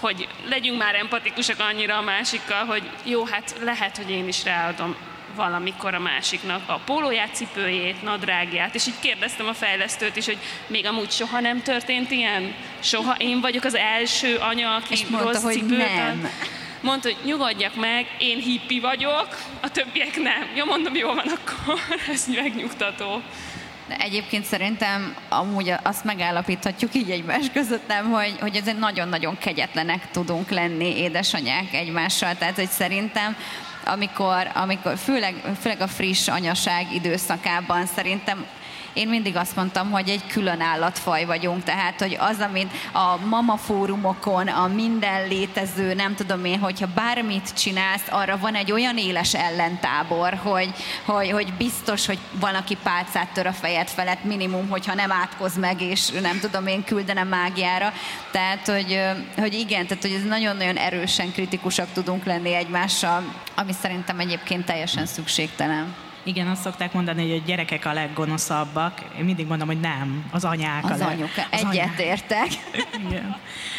[0.01, 4.97] hogy legyünk már empatikusak annyira a másikkal, hogy jó, hát lehet, hogy én is ráadom
[5.35, 10.87] valamikor a másiknak a pólóját, cipőjét, nadrágját, és így kérdeztem a fejlesztőt is, hogy még
[10.87, 12.55] amúgy soha nem történt ilyen?
[12.81, 16.31] Soha én vagyok az első anya, aki és mondta, rossz hogy cipőt nem.
[16.81, 19.29] Mondta, hogy nyugodjak meg, én hippi vagyok,
[19.61, 20.47] a többiek nem.
[20.55, 21.79] Jó, mondom, jó van akkor,
[22.13, 23.23] ez megnyugtató.
[23.99, 30.51] Egyébként szerintem amúgy azt megállapíthatjuk így egymás között, nem, hogy, hogy ezért nagyon-nagyon kegyetlenek tudunk
[30.51, 32.37] lenni édesanyák egymással.
[32.39, 33.37] Tehát, hogy szerintem
[33.85, 38.47] amikor, amikor főleg, főleg a friss anyaság időszakában szerintem
[38.93, 43.57] én mindig azt mondtam, hogy egy külön állatfaj vagyunk, tehát, hogy az, amit a mama
[43.57, 49.35] fórumokon, a minden létező, nem tudom én, hogyha bármit csinálsz, arra van egy olyan éles
[49.35, 50.71] ellentábor, hogy,
[51.05, 55.57] hogy, hogy biztos, hogy van, aki pálcát tör a fejed felett, minimum, hogyha nem átkoz
[55.59, 57.93] meg, és nem tudom én küldenem mágiára.
[58.31, 59.01] Tehát, hogy,
[59.37, 63.23] hogy igen, tehát, hogy ez nagyon-nagyon erősen kritikusak tudunk lenni egymással,
[63.55, 65.95] ami szerintem egyébként teljesen szükségtelen.
[66.25, 69.01] Igen, azt szokták mondani, hogy a gyerekek a leggonoszabbak.
[69.19, 70.91] Én mindig mondom, hogy nem, az anyák.
[70.91, 71.47] Az a anyuka.
[71.51, 72.49] Egyetértek.
[73.09, 73.37] Igen.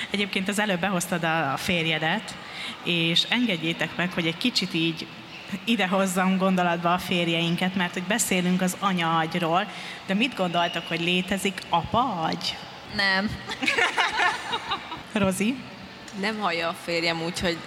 [0.09, 2.35] Egyébként az előbb behoztad a férjedet,
[2.83, 5.07] és engedjétek meg, hogy egy kicsit így
[5.63, 9.67] idehozzam gondolatba a férjeinket, mert hogy beszélünk az anya-agyról,
[10.05, 12.57] de mit gondoltak, hogy létezik apa-agy?
[12.95, 13.29] Nem.
[15.23, 15.55] Rozi?
[16.19, 17.57] Nem hallja a férjem úgy, hogy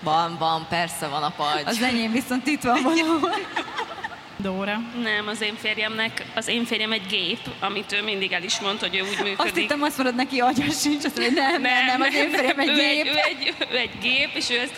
[0.00, 1.62] van, van, persze van apa-agy.
[1.64, 3.30] Az enyém viszont itt van valahol.
[4.40, 4.80] Dóra?
[5.02, 8.86] Nem, az én férjemnek, az én férjem egy gép, amit ő mindig el is mondta,
[8.86, 9.38] hogy ő úgy működik.
[9.38, 12.58] Azt hittem, azt mondod neki, agya sincs, azt mondja, nem, nem, nem, az én férjem
[12.58, 13.06] egy ő gép.
[13.06, 14.74] Egy, ő, egy, ő egy gép, és ő, ezt,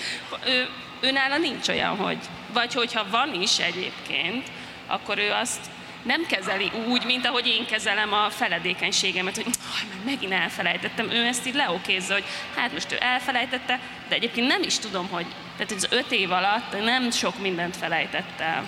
[0.47, 0.69] ő,
[1.01, 2.19] ő nála nincs olyan, hogy,
[2.53, 4.51] vagy hogyha van is egyébként,
[4.87, 5.61] akkor ő azt
[6.03, 11.11] nem kezeli úgy, mint ahogy én kezelem a feledékenységemet, hogy már megint elfelejtettem.
[11.11, 12.25] Ő ezt így leokézza, hogy
[12.57, 16.85] hát most ő elfelejtette, de egyébként nem is tudom, hogy tehát az öt év alatt
[16.85, 18.65] nem sok mindent felejtett el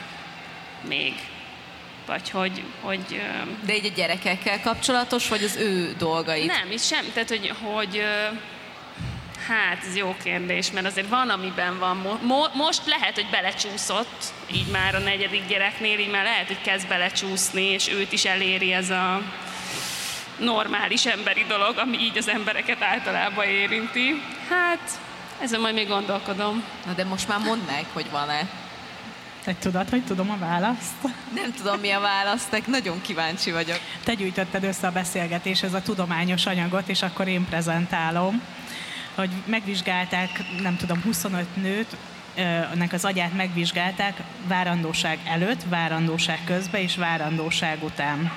[0.88, 1.14] még.
[2.07, 3.23] Vagy hogy, hogy...
[3.64, 6.47] De így a gyerekekkel kapcsolatos, vagy az ő dolgait?
[6.47, 7.05] Nem, is sem.
[7.12, 8.05] Tehát, hogy, hogy
[9.49, 12.21] Hát, ez jó kérdés, mert azért van, amiben van.
[12.23, 16.88] Mo- most lehet, hogy belecsúszott, így már a negyedik gyereknél, így már lehet, hogy kezd
[16.88, 19.23] belecsúszni, és őt is eléri ez a
[20.38, 24.23] normális emberi dolog, ami így az embereket általában érinti.
[24.49, 25.01] Hát,
[25.40, 26.64] ezen majd még gondolkodom.
[26.87, 28.62] Na de most már mondd meg, hogy van-e.
[29.44, 31.02] Te tudod, hogy tudom a választ?
[31.35, 33.78] Nem tudom, mi a választ, de nagyon kíváncsi vagyok.
[34.05, 38.42] Te gyűjtötted össze a beszélgetéshez a tudományos anyagot, és akkor én prezentálom,
[39.14, 40.31] hogy megvizsgálták,
[40.62, 41.96] nem tudom, 25 nőt,
[42.74, 48.33] nek az agyát megvizsgálták várandóság előtt, várandóság közben és várandóság után.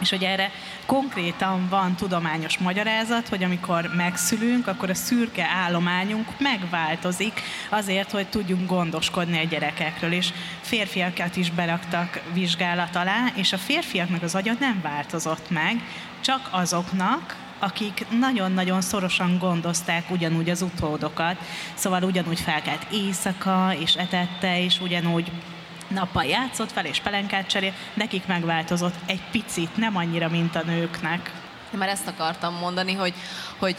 [0.00, 0.50] És hogy erre
[0.86, 8.68] konkrétan van tudományos magyarázat, hogy amikor megszülünk, akkor a szürke állományunk megváltozik azért, hogy tudjunk
[8.68, 10.12] gondoskodni a gyerekekről.
[10.12, 15.82] És férfiakat is beraktak vizsgálat alá, és a férfiaknak az agya nem változott meg,
[16.20, 21.36] csak azoknak, akik nagyon-nagyon szorosan gondozták ugyanúgy az utódokat,
[21.74, 25.30] szóval ugyanúgy felkelt éjszaka, és etette, és ugyanúgy
[25.94, 31.30] nappal játszott fel, és pelenkát cserél, nekik megváltozott egy picit, nem annyira, mint a nőknek.
[31.72, 33.14] Én már ezt akartam mondani, hogy,
[33.58, 33.76] hogy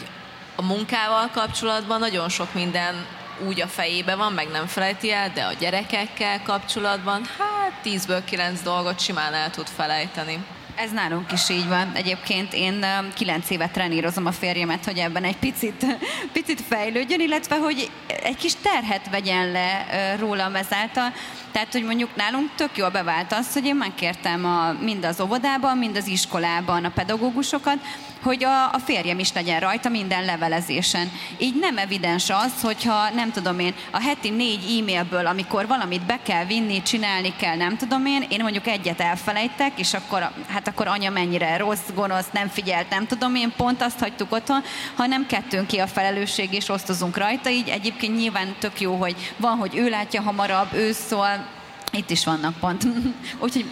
[0.56, 3.06] a munkával kapcsolatban nagyon sok minden
[3.46, 8.62] úgy a fejébe van, meg nem felejti el, de a gyerekekkel kapcsolatban, hát 10-ből 9
[8.62, 10.44] dolgot simán el tud felejteni.
[10.76, 11.92] Ez nálunk is így van.
[11.94, 12.84] Egyébként én
[13.14, 15.86] kilenc évet trenírozom a férjemet, hogy ebben egy picit,
[16.32, 17.90] picit fejlődjön, illetve hogy
[18.22, 19.86] egy kis terhet vegyen le
[20.18, 21.12] rólam ezáltal.
[21.52, 25.78] Tehát, hogy mondjuk nálunk tök jól bevált az, hogy én megkértem a, mind az óvodában,
[25.78, 27.78] mind az iskolában a pedagógusokat,
[28.26, 31.10] hogy a, a férjem is legyen rajta minden levelezésen.
[31.38, 36.18] Így nem evidens az, hogyha nem tudom én, a heti négy e-mailből, amikor valamit be
[36.22, 40.86] kell vinni, csinálni kell, nem tudom én, én mondjuk egyet elfelejtek, és akkor, hát akkor
[40.86, 44.62] anya mennyire rossz, gonosz, nem figyelt, nem tudom én, pont azt hagytuk otthon,
[44.96, 49.56] hanem kettőnk ki a felelősség, és osztozunk rajta, így egyébként nyilván tök jó, hogy van,
[49.56, 51.46] hogy ő látja hamarabb, ő szól,
[51.92, 52.84] itt is vannak pont.
[53.44, 53.70] Úgyhogy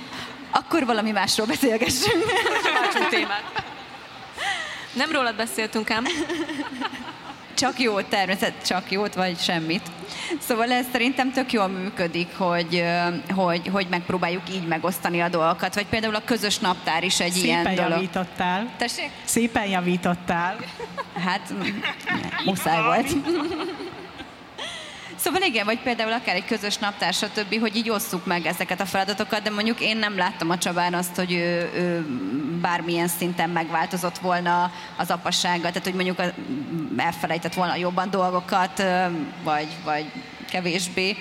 [0.51, 2.25] akkor valami másról beszélgessünk.
[3.11, 3.74] témát.
[4.95, 6.05] Nem rólad beszéltünk ám.
[7.55, 9.83] Csak jót, természet, csak jót, vagy semmit.
[10.41, 12.85] Szóval ez szerintem tök jól működik, hogy,
[13.35, 15.75] hogy, hogy megpróbáljuk így megosztani a dolgokat.
[15.75, 17.91] Vagy például a közös naptár is egy Szépen ilyen dolog.
[17.91, 18.71] javítottál.
[18.77, 19.11] Tessék?
[19.25, 20.57] Szépen javítottál.
[21.25, 21.55] Hát,
[22.45, 23.07] muszáj volt.
[25.25, 28.87] Szóval igen, vagy például akár egy közös naptár, stb., hogy így osszuk meg ezeket a
[28.87, 32.07] feladatokat, de mondjuk én nem láttam a Csabán azt, hogy ő, ő
[32.61, 36.23] bármilyen szinten megváltozott volna az apassága, tehát hogy mondjuk
[36.97, 38.83] elfelejtett volna jobban dolgokat,
[39.43, 40.07] vagy, vagy
[40.51, 41.17] kevésbé.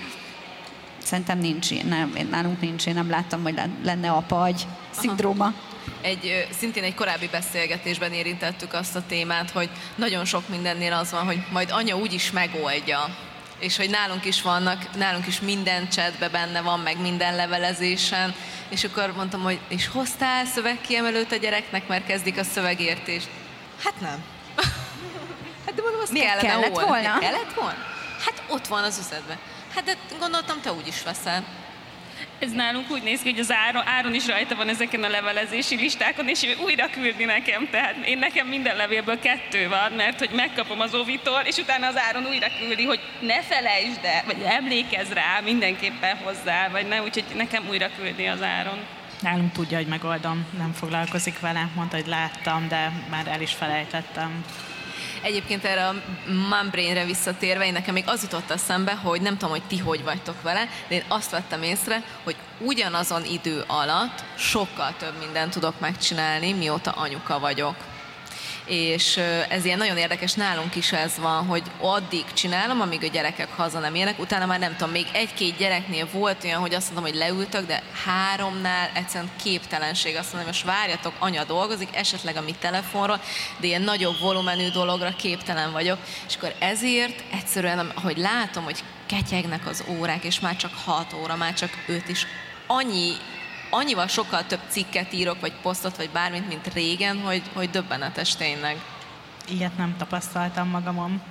[1.02, 5.52] Szerintem nincs, nem, nálunk nincs, én nem láttam, hogy lenne apagy szindróma.
[6.00, 11.24] Egy, szintén egy korábbi beszélgetésben érintettük azt a témát, hogy nagyon sok mindennél az van,
[11.24, 16.60] hogy majd anya úgyis megoldja és hogy nálunk is vannak, nálunk is minden chatbe benne
[16.60, 18.34] van, meg minden levelezésen,
[18.68, 23.28] és akkor mondtam, hogy és hoztál szövegkiemelőt a gyereknek, mert kezdik a szövegértést.
[23.84, 24.24] Hát nem.
[25.66, 26.88] hát de mondom, azt Miért kellene kellett volna?
[26.88, 27.18] volna?
[27.18, 27.78] Kellett volna?
[28.24, 29.38] Hát ott van az üzetben.
[29.74, 31.44] Hát de gondoltam, te úgy is veszel
[32.44, 35.76] ez nálunk úgy néz ki, hogy az Áron, Áron is rajta van ezeken a levelezési
[35.76, 37.68] listákon, és ő újra küldi nekem.
[37.70, 41.96] Tehát én nekem minden levélből kettő van, mert hogy megkapom az Ovitól, és utána az
[41.96, 47.24] Áron újra küldi, hogy ne felejtsd el, vagy emlékezz rá mindenképpen hozzá, vagy ne, úgyhogy
[47.34, 48.78] nekem újra küldi az Áron.
[49.20, 54.44] Nálunk tudja, hogy megoldom, nem foglalkozik vele, mondta, hogy láttam, de már el is felejtettem.
[55.22, 55.94] Egyébként erre a
[56.26, 60.42] Mumbrainre visszatérve, én nekem még az jutott eszembe, hogy nem tudom, hogy ti hogy vagytok
[60.42, 66.52] vele, de én azt vettem észre, hogy ugyanazon idő alatt sokkal több mindent tudok megcsinálni,
[66.52, 67.76] mióta anyuka vagyok
[68.66, 69.16] és
[69.48, 73.78] ez ilyen nagyon érdekes, nálunk is ez van, hogy addig csinálom, amíg a gyerekek haza
[73.78, 77.20] nem érnek, utána már nem tudom, még egy-két gyereknél volt olyan, hogy azt mondom, hogy
[77.20, 82.54] leültök, de háromnál egyszerűen képtelenség, azt mondom, hogy most várjatok, anya dolgozik, esetleg a mi
[82.58, 83.20] telefonról,
[83.60, 85.98] de ilyen nagyobb volumenű dologra képtelen vagyok,
[86.28, 91.36] és akkor ezért egyszerűen, ahogy látom, hogy ketyegnek az órák, és már csak 6 óra,
[91.36, 92.26] már csak 5 is,
[92.66, 93.12] annyi
[93.74, 98.76] annyival sokkal több cikket írok, vagy posztot, vagy bármit, mint régen, hogy, hogy döbbenetes tényleg.
[99.48, 101.22] Ilyet nem tapasztaltam magamon.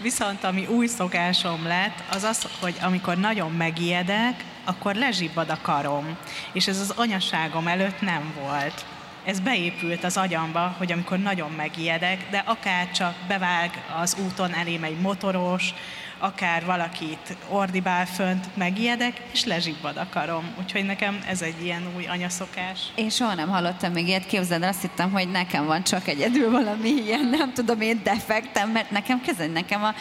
[0.00, 6.16] Viszont ami új szokásom lett, az az, hogy amikor nagyon megijedek, akkor lezsibbad a karom.
[6.52, 8.84] És ez az anyaságom előtt nem volt.
[9.24, 14.84] Ez beépült az agyamba, hogy amikor nagyon megijedek, de akár csak bevág az úton elém
[14.84, 15.74] egy motoros,
[16.22, 20.54] akár valakit ordibál fönt, megijedek, és lezsibbad a karom.
[20.60, 22.80] Úgyhogy nekem ez egy ilyen új anyaszokás.
[22.94, 26.88] Én soha nem hallottam még ilyet, képzeld, azt hittem, hogy nekem van csak egyedül valami
[26.88, 29.94] ilyen, nem tudom én, defektem, mert nekem kezdeni, nekem a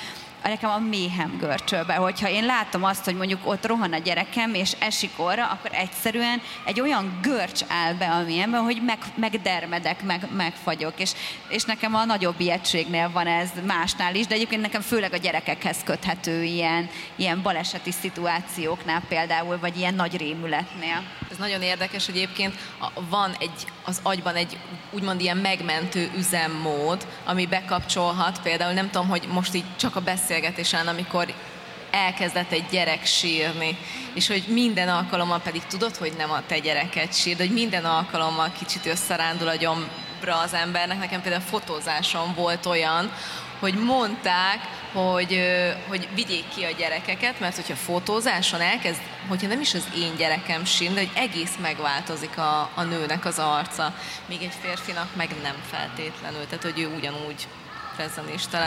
[0.49, 4.71] nekem a méhem görcsölbe, hogyha én látom azt, hogy mondjuk ott rohan a gyerekem, és
[4.79, 10.27] esik orra, akkor egyszerűen egy olyan görcs áll be a méhembe, hogy meg, megdermedek, meg,
[10.35, 10.93] megfagyok.
[10.99, 11.11] És,
[11.49, 15.77] és nekem a nagyobb ijegységnél van ez másnál is, de egyébként nekem főleg a gyerekekhez
[15.83, 21.03] köthető ilyen, ilyen baleseti szituációknál például, vagy ilyen nagy rémületnél.
[21.31, 22.55] Ez nagyon érdekes egyébként,
[23.09, 24.57] van egy, az agyban egy
[24.91, 30.30] úgymond ilyen megmentő üzemmód, ami bekapcsolhat, például nem tudom, hogy most így csak a beszél
[30.31, 31.33] beszélgetésen, amikor
[31.91, 33.77] elkezdett egy gyerek sírni,
[34.13, 37.85] és hogy minden alkalommal pedig tudod, hogy nem a te gyereket sír, de hogy minden
[37.85, 40.99] alkalommal kicsit összerándul a gyomra az embernek.
[40.99, 43.11] Nekem például fotózáson volt olyan,
[43.59, 44.59] hogy mondták,
[44.93, 45.39] hogy,
[45.87, 50.65] hogy vigyék ki a gyerekeket, mert hogyha fotózáson elkezd, hogyha nem is az én gyerekem
[50.65, 53.93] sír, de hogy egész megváltozik a, a nőnek az arca,
[54.25, 57.47] még egy férfinak meg nem feltétlenül, tehát hogy ő ugyanúgy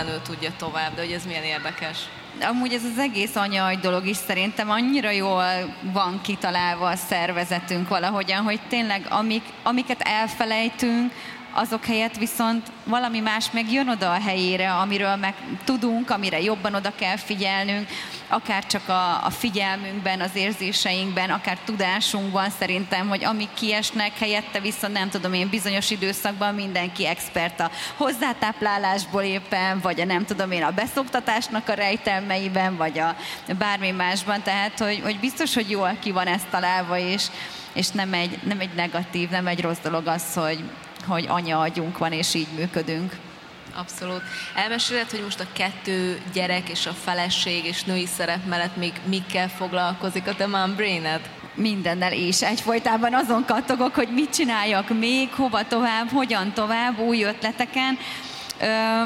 [0.08, 1.98] ő tudja tovább, de hogy ez milyen érdekes.
[2.40, 5.44] Amúgy ez az egész anya dolog is szerintem annyira jól
[5.92, 11.12] van kitalálva a szervezetünk valahogyan, hogy tényleg amik, amiket elfelejtünk,
[11.55, 15.34] azok helyett viszont valami más meg jön oda a helyére, amiről meg
[15.64, 17.88] tudunk, amire jobban oda kell figyelnünk,
[18.28, 24.92] akár csak a, a figyelmünkben, az érzéseinkben, akár tudásunkban szerintem, hogy amik kiesnek, helyette viszont
[24.92, 30.62] nem tudom én bizonyos időszakban mindenki expert a hozzátáplálásból éppen, vagy a nem tudom én
[30.62, 33.16] a beszoktatásnak a rejtelmeiben, vagy a
[33.59, 37.26] bármi másban, tehát hogy, hogy biztos, hogy jól ki van ezt találva, és,
[37.72, 40.64] és nem, egy, nem egy negatív, nem egy rossz dolog az, hogy,
[41.05, 43.16] hogy anya agyunk van, és így működünk.
[43.76, 44.22] Abszolút.
[44.55, 49.48] Elmeséled, hogy most a kettő gyerek és a feleség és női szerep mellett még mikkel
[49.48, 51.20] foglalkozik a te mom brained?
[51.55, 57.98] mindennel és egyfolytában azon kattogok, hogy mit csináljak még, hova tovább, hogyan tovább, új ötleteken.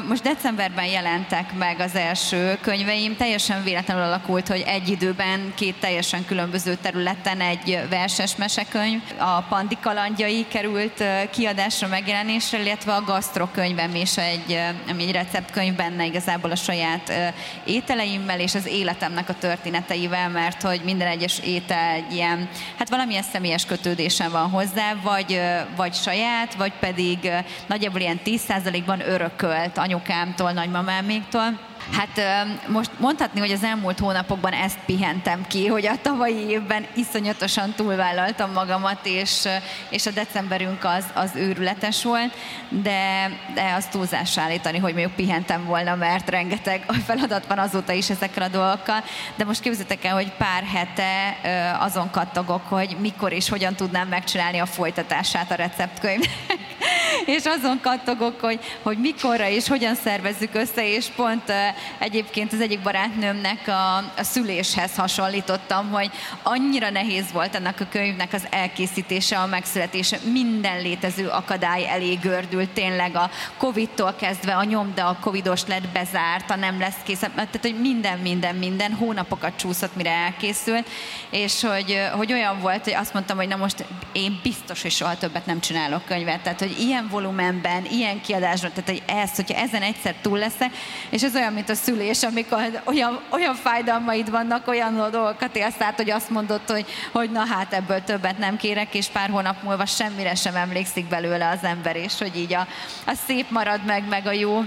[0.07, 6.25] Most decemberben jelentek meg az első könyveim, teljesen véletlenül alakult, hogy egy időben két teljesen
[6.25, 14.17] különböző területen egy verses mesekönyv, a Pandi kalandjai került kiadásra, megjelenésre, illetve a gasztrokönyvem is
[14.17, 17.33] egy, ami egy receptkönyv benne igazából a saját
[17.65, 23.23] ételeimmel és az életemnek a történeteivel, mert hogy minden egyes étel egy ilyen, hát valamilyen
[23.23, 25.41] személyes kötődésem van hozzá, vagy,
[25.75, 27.31] vagy saját, vagy pedig
[27.67, 31.68] nagyjából ilyen 10%-ban örök örökölt anyukámtól, nagymamáméktól.
[31.91, 32.21] Hát
[32.67, 38.51] most mondhatni, hogy az elmúlt hónapokban ezt pihentem ki, hogy a tavalyi évben iszonyatosan túlvállaltam
[38.51, 39.47] magamat, és,
[39.89, 42.33] és a decemberünk az, az őrületes volt,
[42.69, 48.09] de, de az túlzás állítani, hogy mondjuk pihentem volna, mert rengeteg feladat van azóta is
[48.09, 49.03] ezekkel a dolgokkal,
[49.35, 51.37] de most képzeljétek el, hogy pár hete
[51.79, 56.29] azon kattogok, hogy mikor és hogyan tudnám megcsinálni a folytatását a receptkönyvnek.
[57.35, 61.51] és azon kattogok, hogy, hogy mikorra és hogyan szervezzük össze, és pont
[61.97, 66.11] egyébként az egyik barátnőmnek a, a szüléshez hasonlítottam, hogy
[66.43, 72.69] annyira nehéz volt ennek a könyvnek az elkészítése, a megszületése, minden létező akadály elé gördült,
[72.69, 73.15] tényleg.
[73.15, 77.79] A Covid-tól kezdve a nyomda, a Covidos lett bezárt, a nem lesz kész, tehát hogy
[77.79, 80.89] minden, minden, minden hónapokat csúszott, mire elkészült,
[81.29, 85.17] és hogy, hogy olyan volt, hogy azt mondtam, hogy na most én biztos, hogy soha
[85.17, 89.81] többet nem csinálok könyvet, tehát hogy ilyen volumenben, ilyen kiadásban, tehát hogy ez, hogyha ezen
[89.81, 90.71] egyszer túl leszek,
[91.09, 95.95] és ez olyan, mint a szülés, amikor olyan, olyan fájdalmaid vannak, olyan dolgokat élsz át,
[95.95, 99.85] hogy azt mondod, hogy, hogy na hát ebből többet nem kérek, és pár hónap múlva
[99.85, 102.67] semmire sem emlékszik belőle az ember, és hogy így a,
[103.05, 104.63] a szép marad meg, meg a jó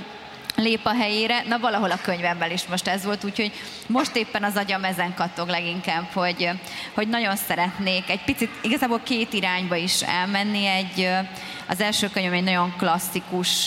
[0.56, 1.42] lép a helyére.
[1.48, 3.52] Na valahol a könyvemben is most ez volt, úgyhogy
[3.86, 6.48] most éppen az agyam ezen kattog leginkább, hogy,
[6.94, 11.08] hogy nagyon szeretnék egy picit, igazából két irányba is elmenni, egy,
[11.72, 13.66] az első könyvem egy nagyon klasszikus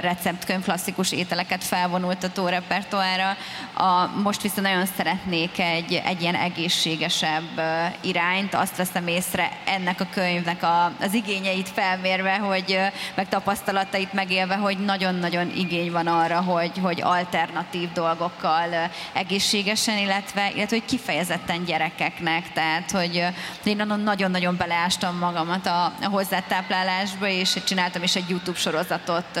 [0.00, 3.36] receptkönyv, klasszikus ételeket felvonultató repertoára.
[3.74, 7.62] A, most viszont nagyon szeretnék egy, egy ilyen egészségesebb
[8.00, 8.54] irányt.
[8.54, 12.78] Azt veszem észre ennek a könyvnek a, az igényeit felmérve, hogy
[13.14, 20.76] meg tapasztalatait megélve, hogy nagyon-nagyon igény van arra, hogy, hogy alternatív dolgokkal egészségesen, illetve, illetve
[20.76, 22.52] hogy kifejezetten gyerekeknek.
[22.52, 23.26] Tehát, hogy
[23.64, 29.40] én nagyon-nagyon beleástam magamat a, a hozzátáplálásba, és csináltam is egy YouTube sorozatot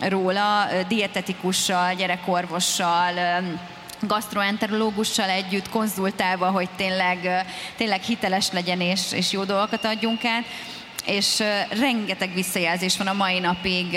[0.00, 3.42] róla, dietetikussal, gyerekorvossal,
[4.00, 7.46] gastroenterológussal együtt konzultálva, hogy tényleg,
[7.76, 10.44] tényleg hiteles legyen és, és jó dolgokat adjunk át
[11.04, 11.42] és
[11.80, 13.94] rengeteg visszajelzés van a mai napig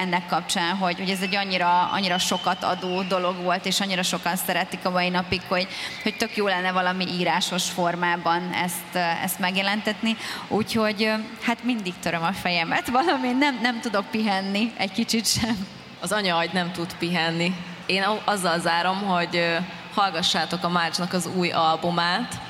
[0.00, 4.36] ennek kapcsán, hogy, hogy ez egy annyira, annyira sokat adó dolog volt, és annyira sokan
[4.36, 5.66] szeretik a mai napig, hogy,
[6.02, 10.16] hogy tök jó lenne valami írásos formában ezt, ezt megjelentetni.
[10.48, 11.10] Úgyhogy
[11.42, 15.66] hát mindig töröm a fejemet, valami nem, nem tudok pihenni egy kicsit sem.
[16.00, 17.54] Az anya nem tud pihenni.
[17.86, 19.56] Én azzal zárom, hogy
[19.94, 22.40] hallgassátok a Márcsnak az új albumát,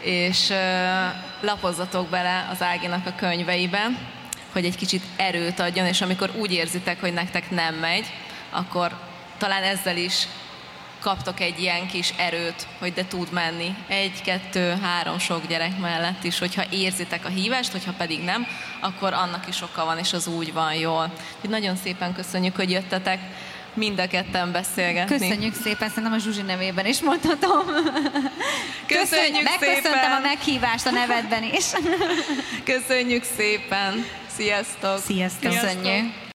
[0.00, 0.52] és
[1.40, 3.88] lapozzatok bele az Áginak a könyveibe,
[4.52, 8.12] hogy egy kicsit erőt adjon, és amikor úgy érzitek, hogy nektek nem megy,
[8.50, 8.98] akkor
[9.38, 10.28] talán ezzel is
[11.00, 13.74] kaptok egy ilyen kis erőt, hogy de tud menni.
[13.88, 18.46] Egy, kettő, három sok gyerek mellett is, hogyha érzitek a hívást, hogyha pedig nem,
[18.80, 21.12] akkor annak is oka van, és az úgy van jól.
[21.34, 23.20] Úgyhogy nagyon szépen köszönjük, hogy jöttetek
[23.76, 25.18] mind a ketten beszélgetni.
[25.18, 27.64] Köszönjük szépen, szerintem a Zsuzsi nevében is mondhatom.
[28.86, 30.12] Köszönjük Megköszöntem szépen.
[30.12, 31.64] a meghívást a nevedben is.
[32.74, 34.04] Köszönjük szépen.
[34.36, 34.98] Sziasztok.
[34.98, 35.50] Sziasztok.
[35.50, 36.25] Köszönjük.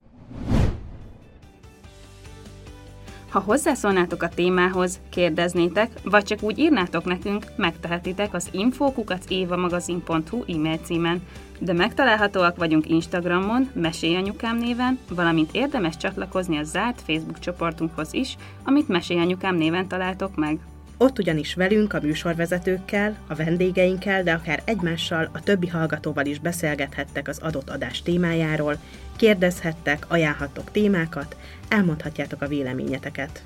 [3.32, 11.21] Ha hozzászólnátok a témához, kérdeznétek, vagy csak úgy írnátok nekünk, megtehetitek az infokukacévamagazin.hu e-mail címen,
[11.59, 18.88] de megtalálhatóak vagyunk Instagramon, Mesélyanyukám néven, valamint érdemes csatlakozni a zárt Facebook csoportunkhoz is, amit
[18.88, 20.59] Mesélyanyukám néven találtok meg.
[21.01, 27.27] Ott ugyanis velünk, a műsorvezetőkkel, a vendégeinkkel, de akár egymással, a többi hallgatóval is beszélgethettek
[27.27, 28.77] az adott adás témájáról,
[29.15, 31.35] kérdezhettek, ajánlhattok témákat,
[31.67, 33.43] elmondhatjátok a véleményeteket.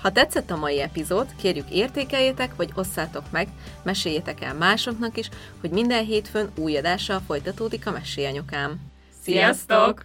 [0.00, 3.48] Ha tetszett a mai epizód, kérjük értékeljétek, vagy osszátok meg,
[3.82, 5.28] meséljétek el másoknak is,
[5.60, 8.80] hogy minden hétfőn új adással folytatódik a Mesélyanyukám.
[9.22, 10.04] Sziasztok!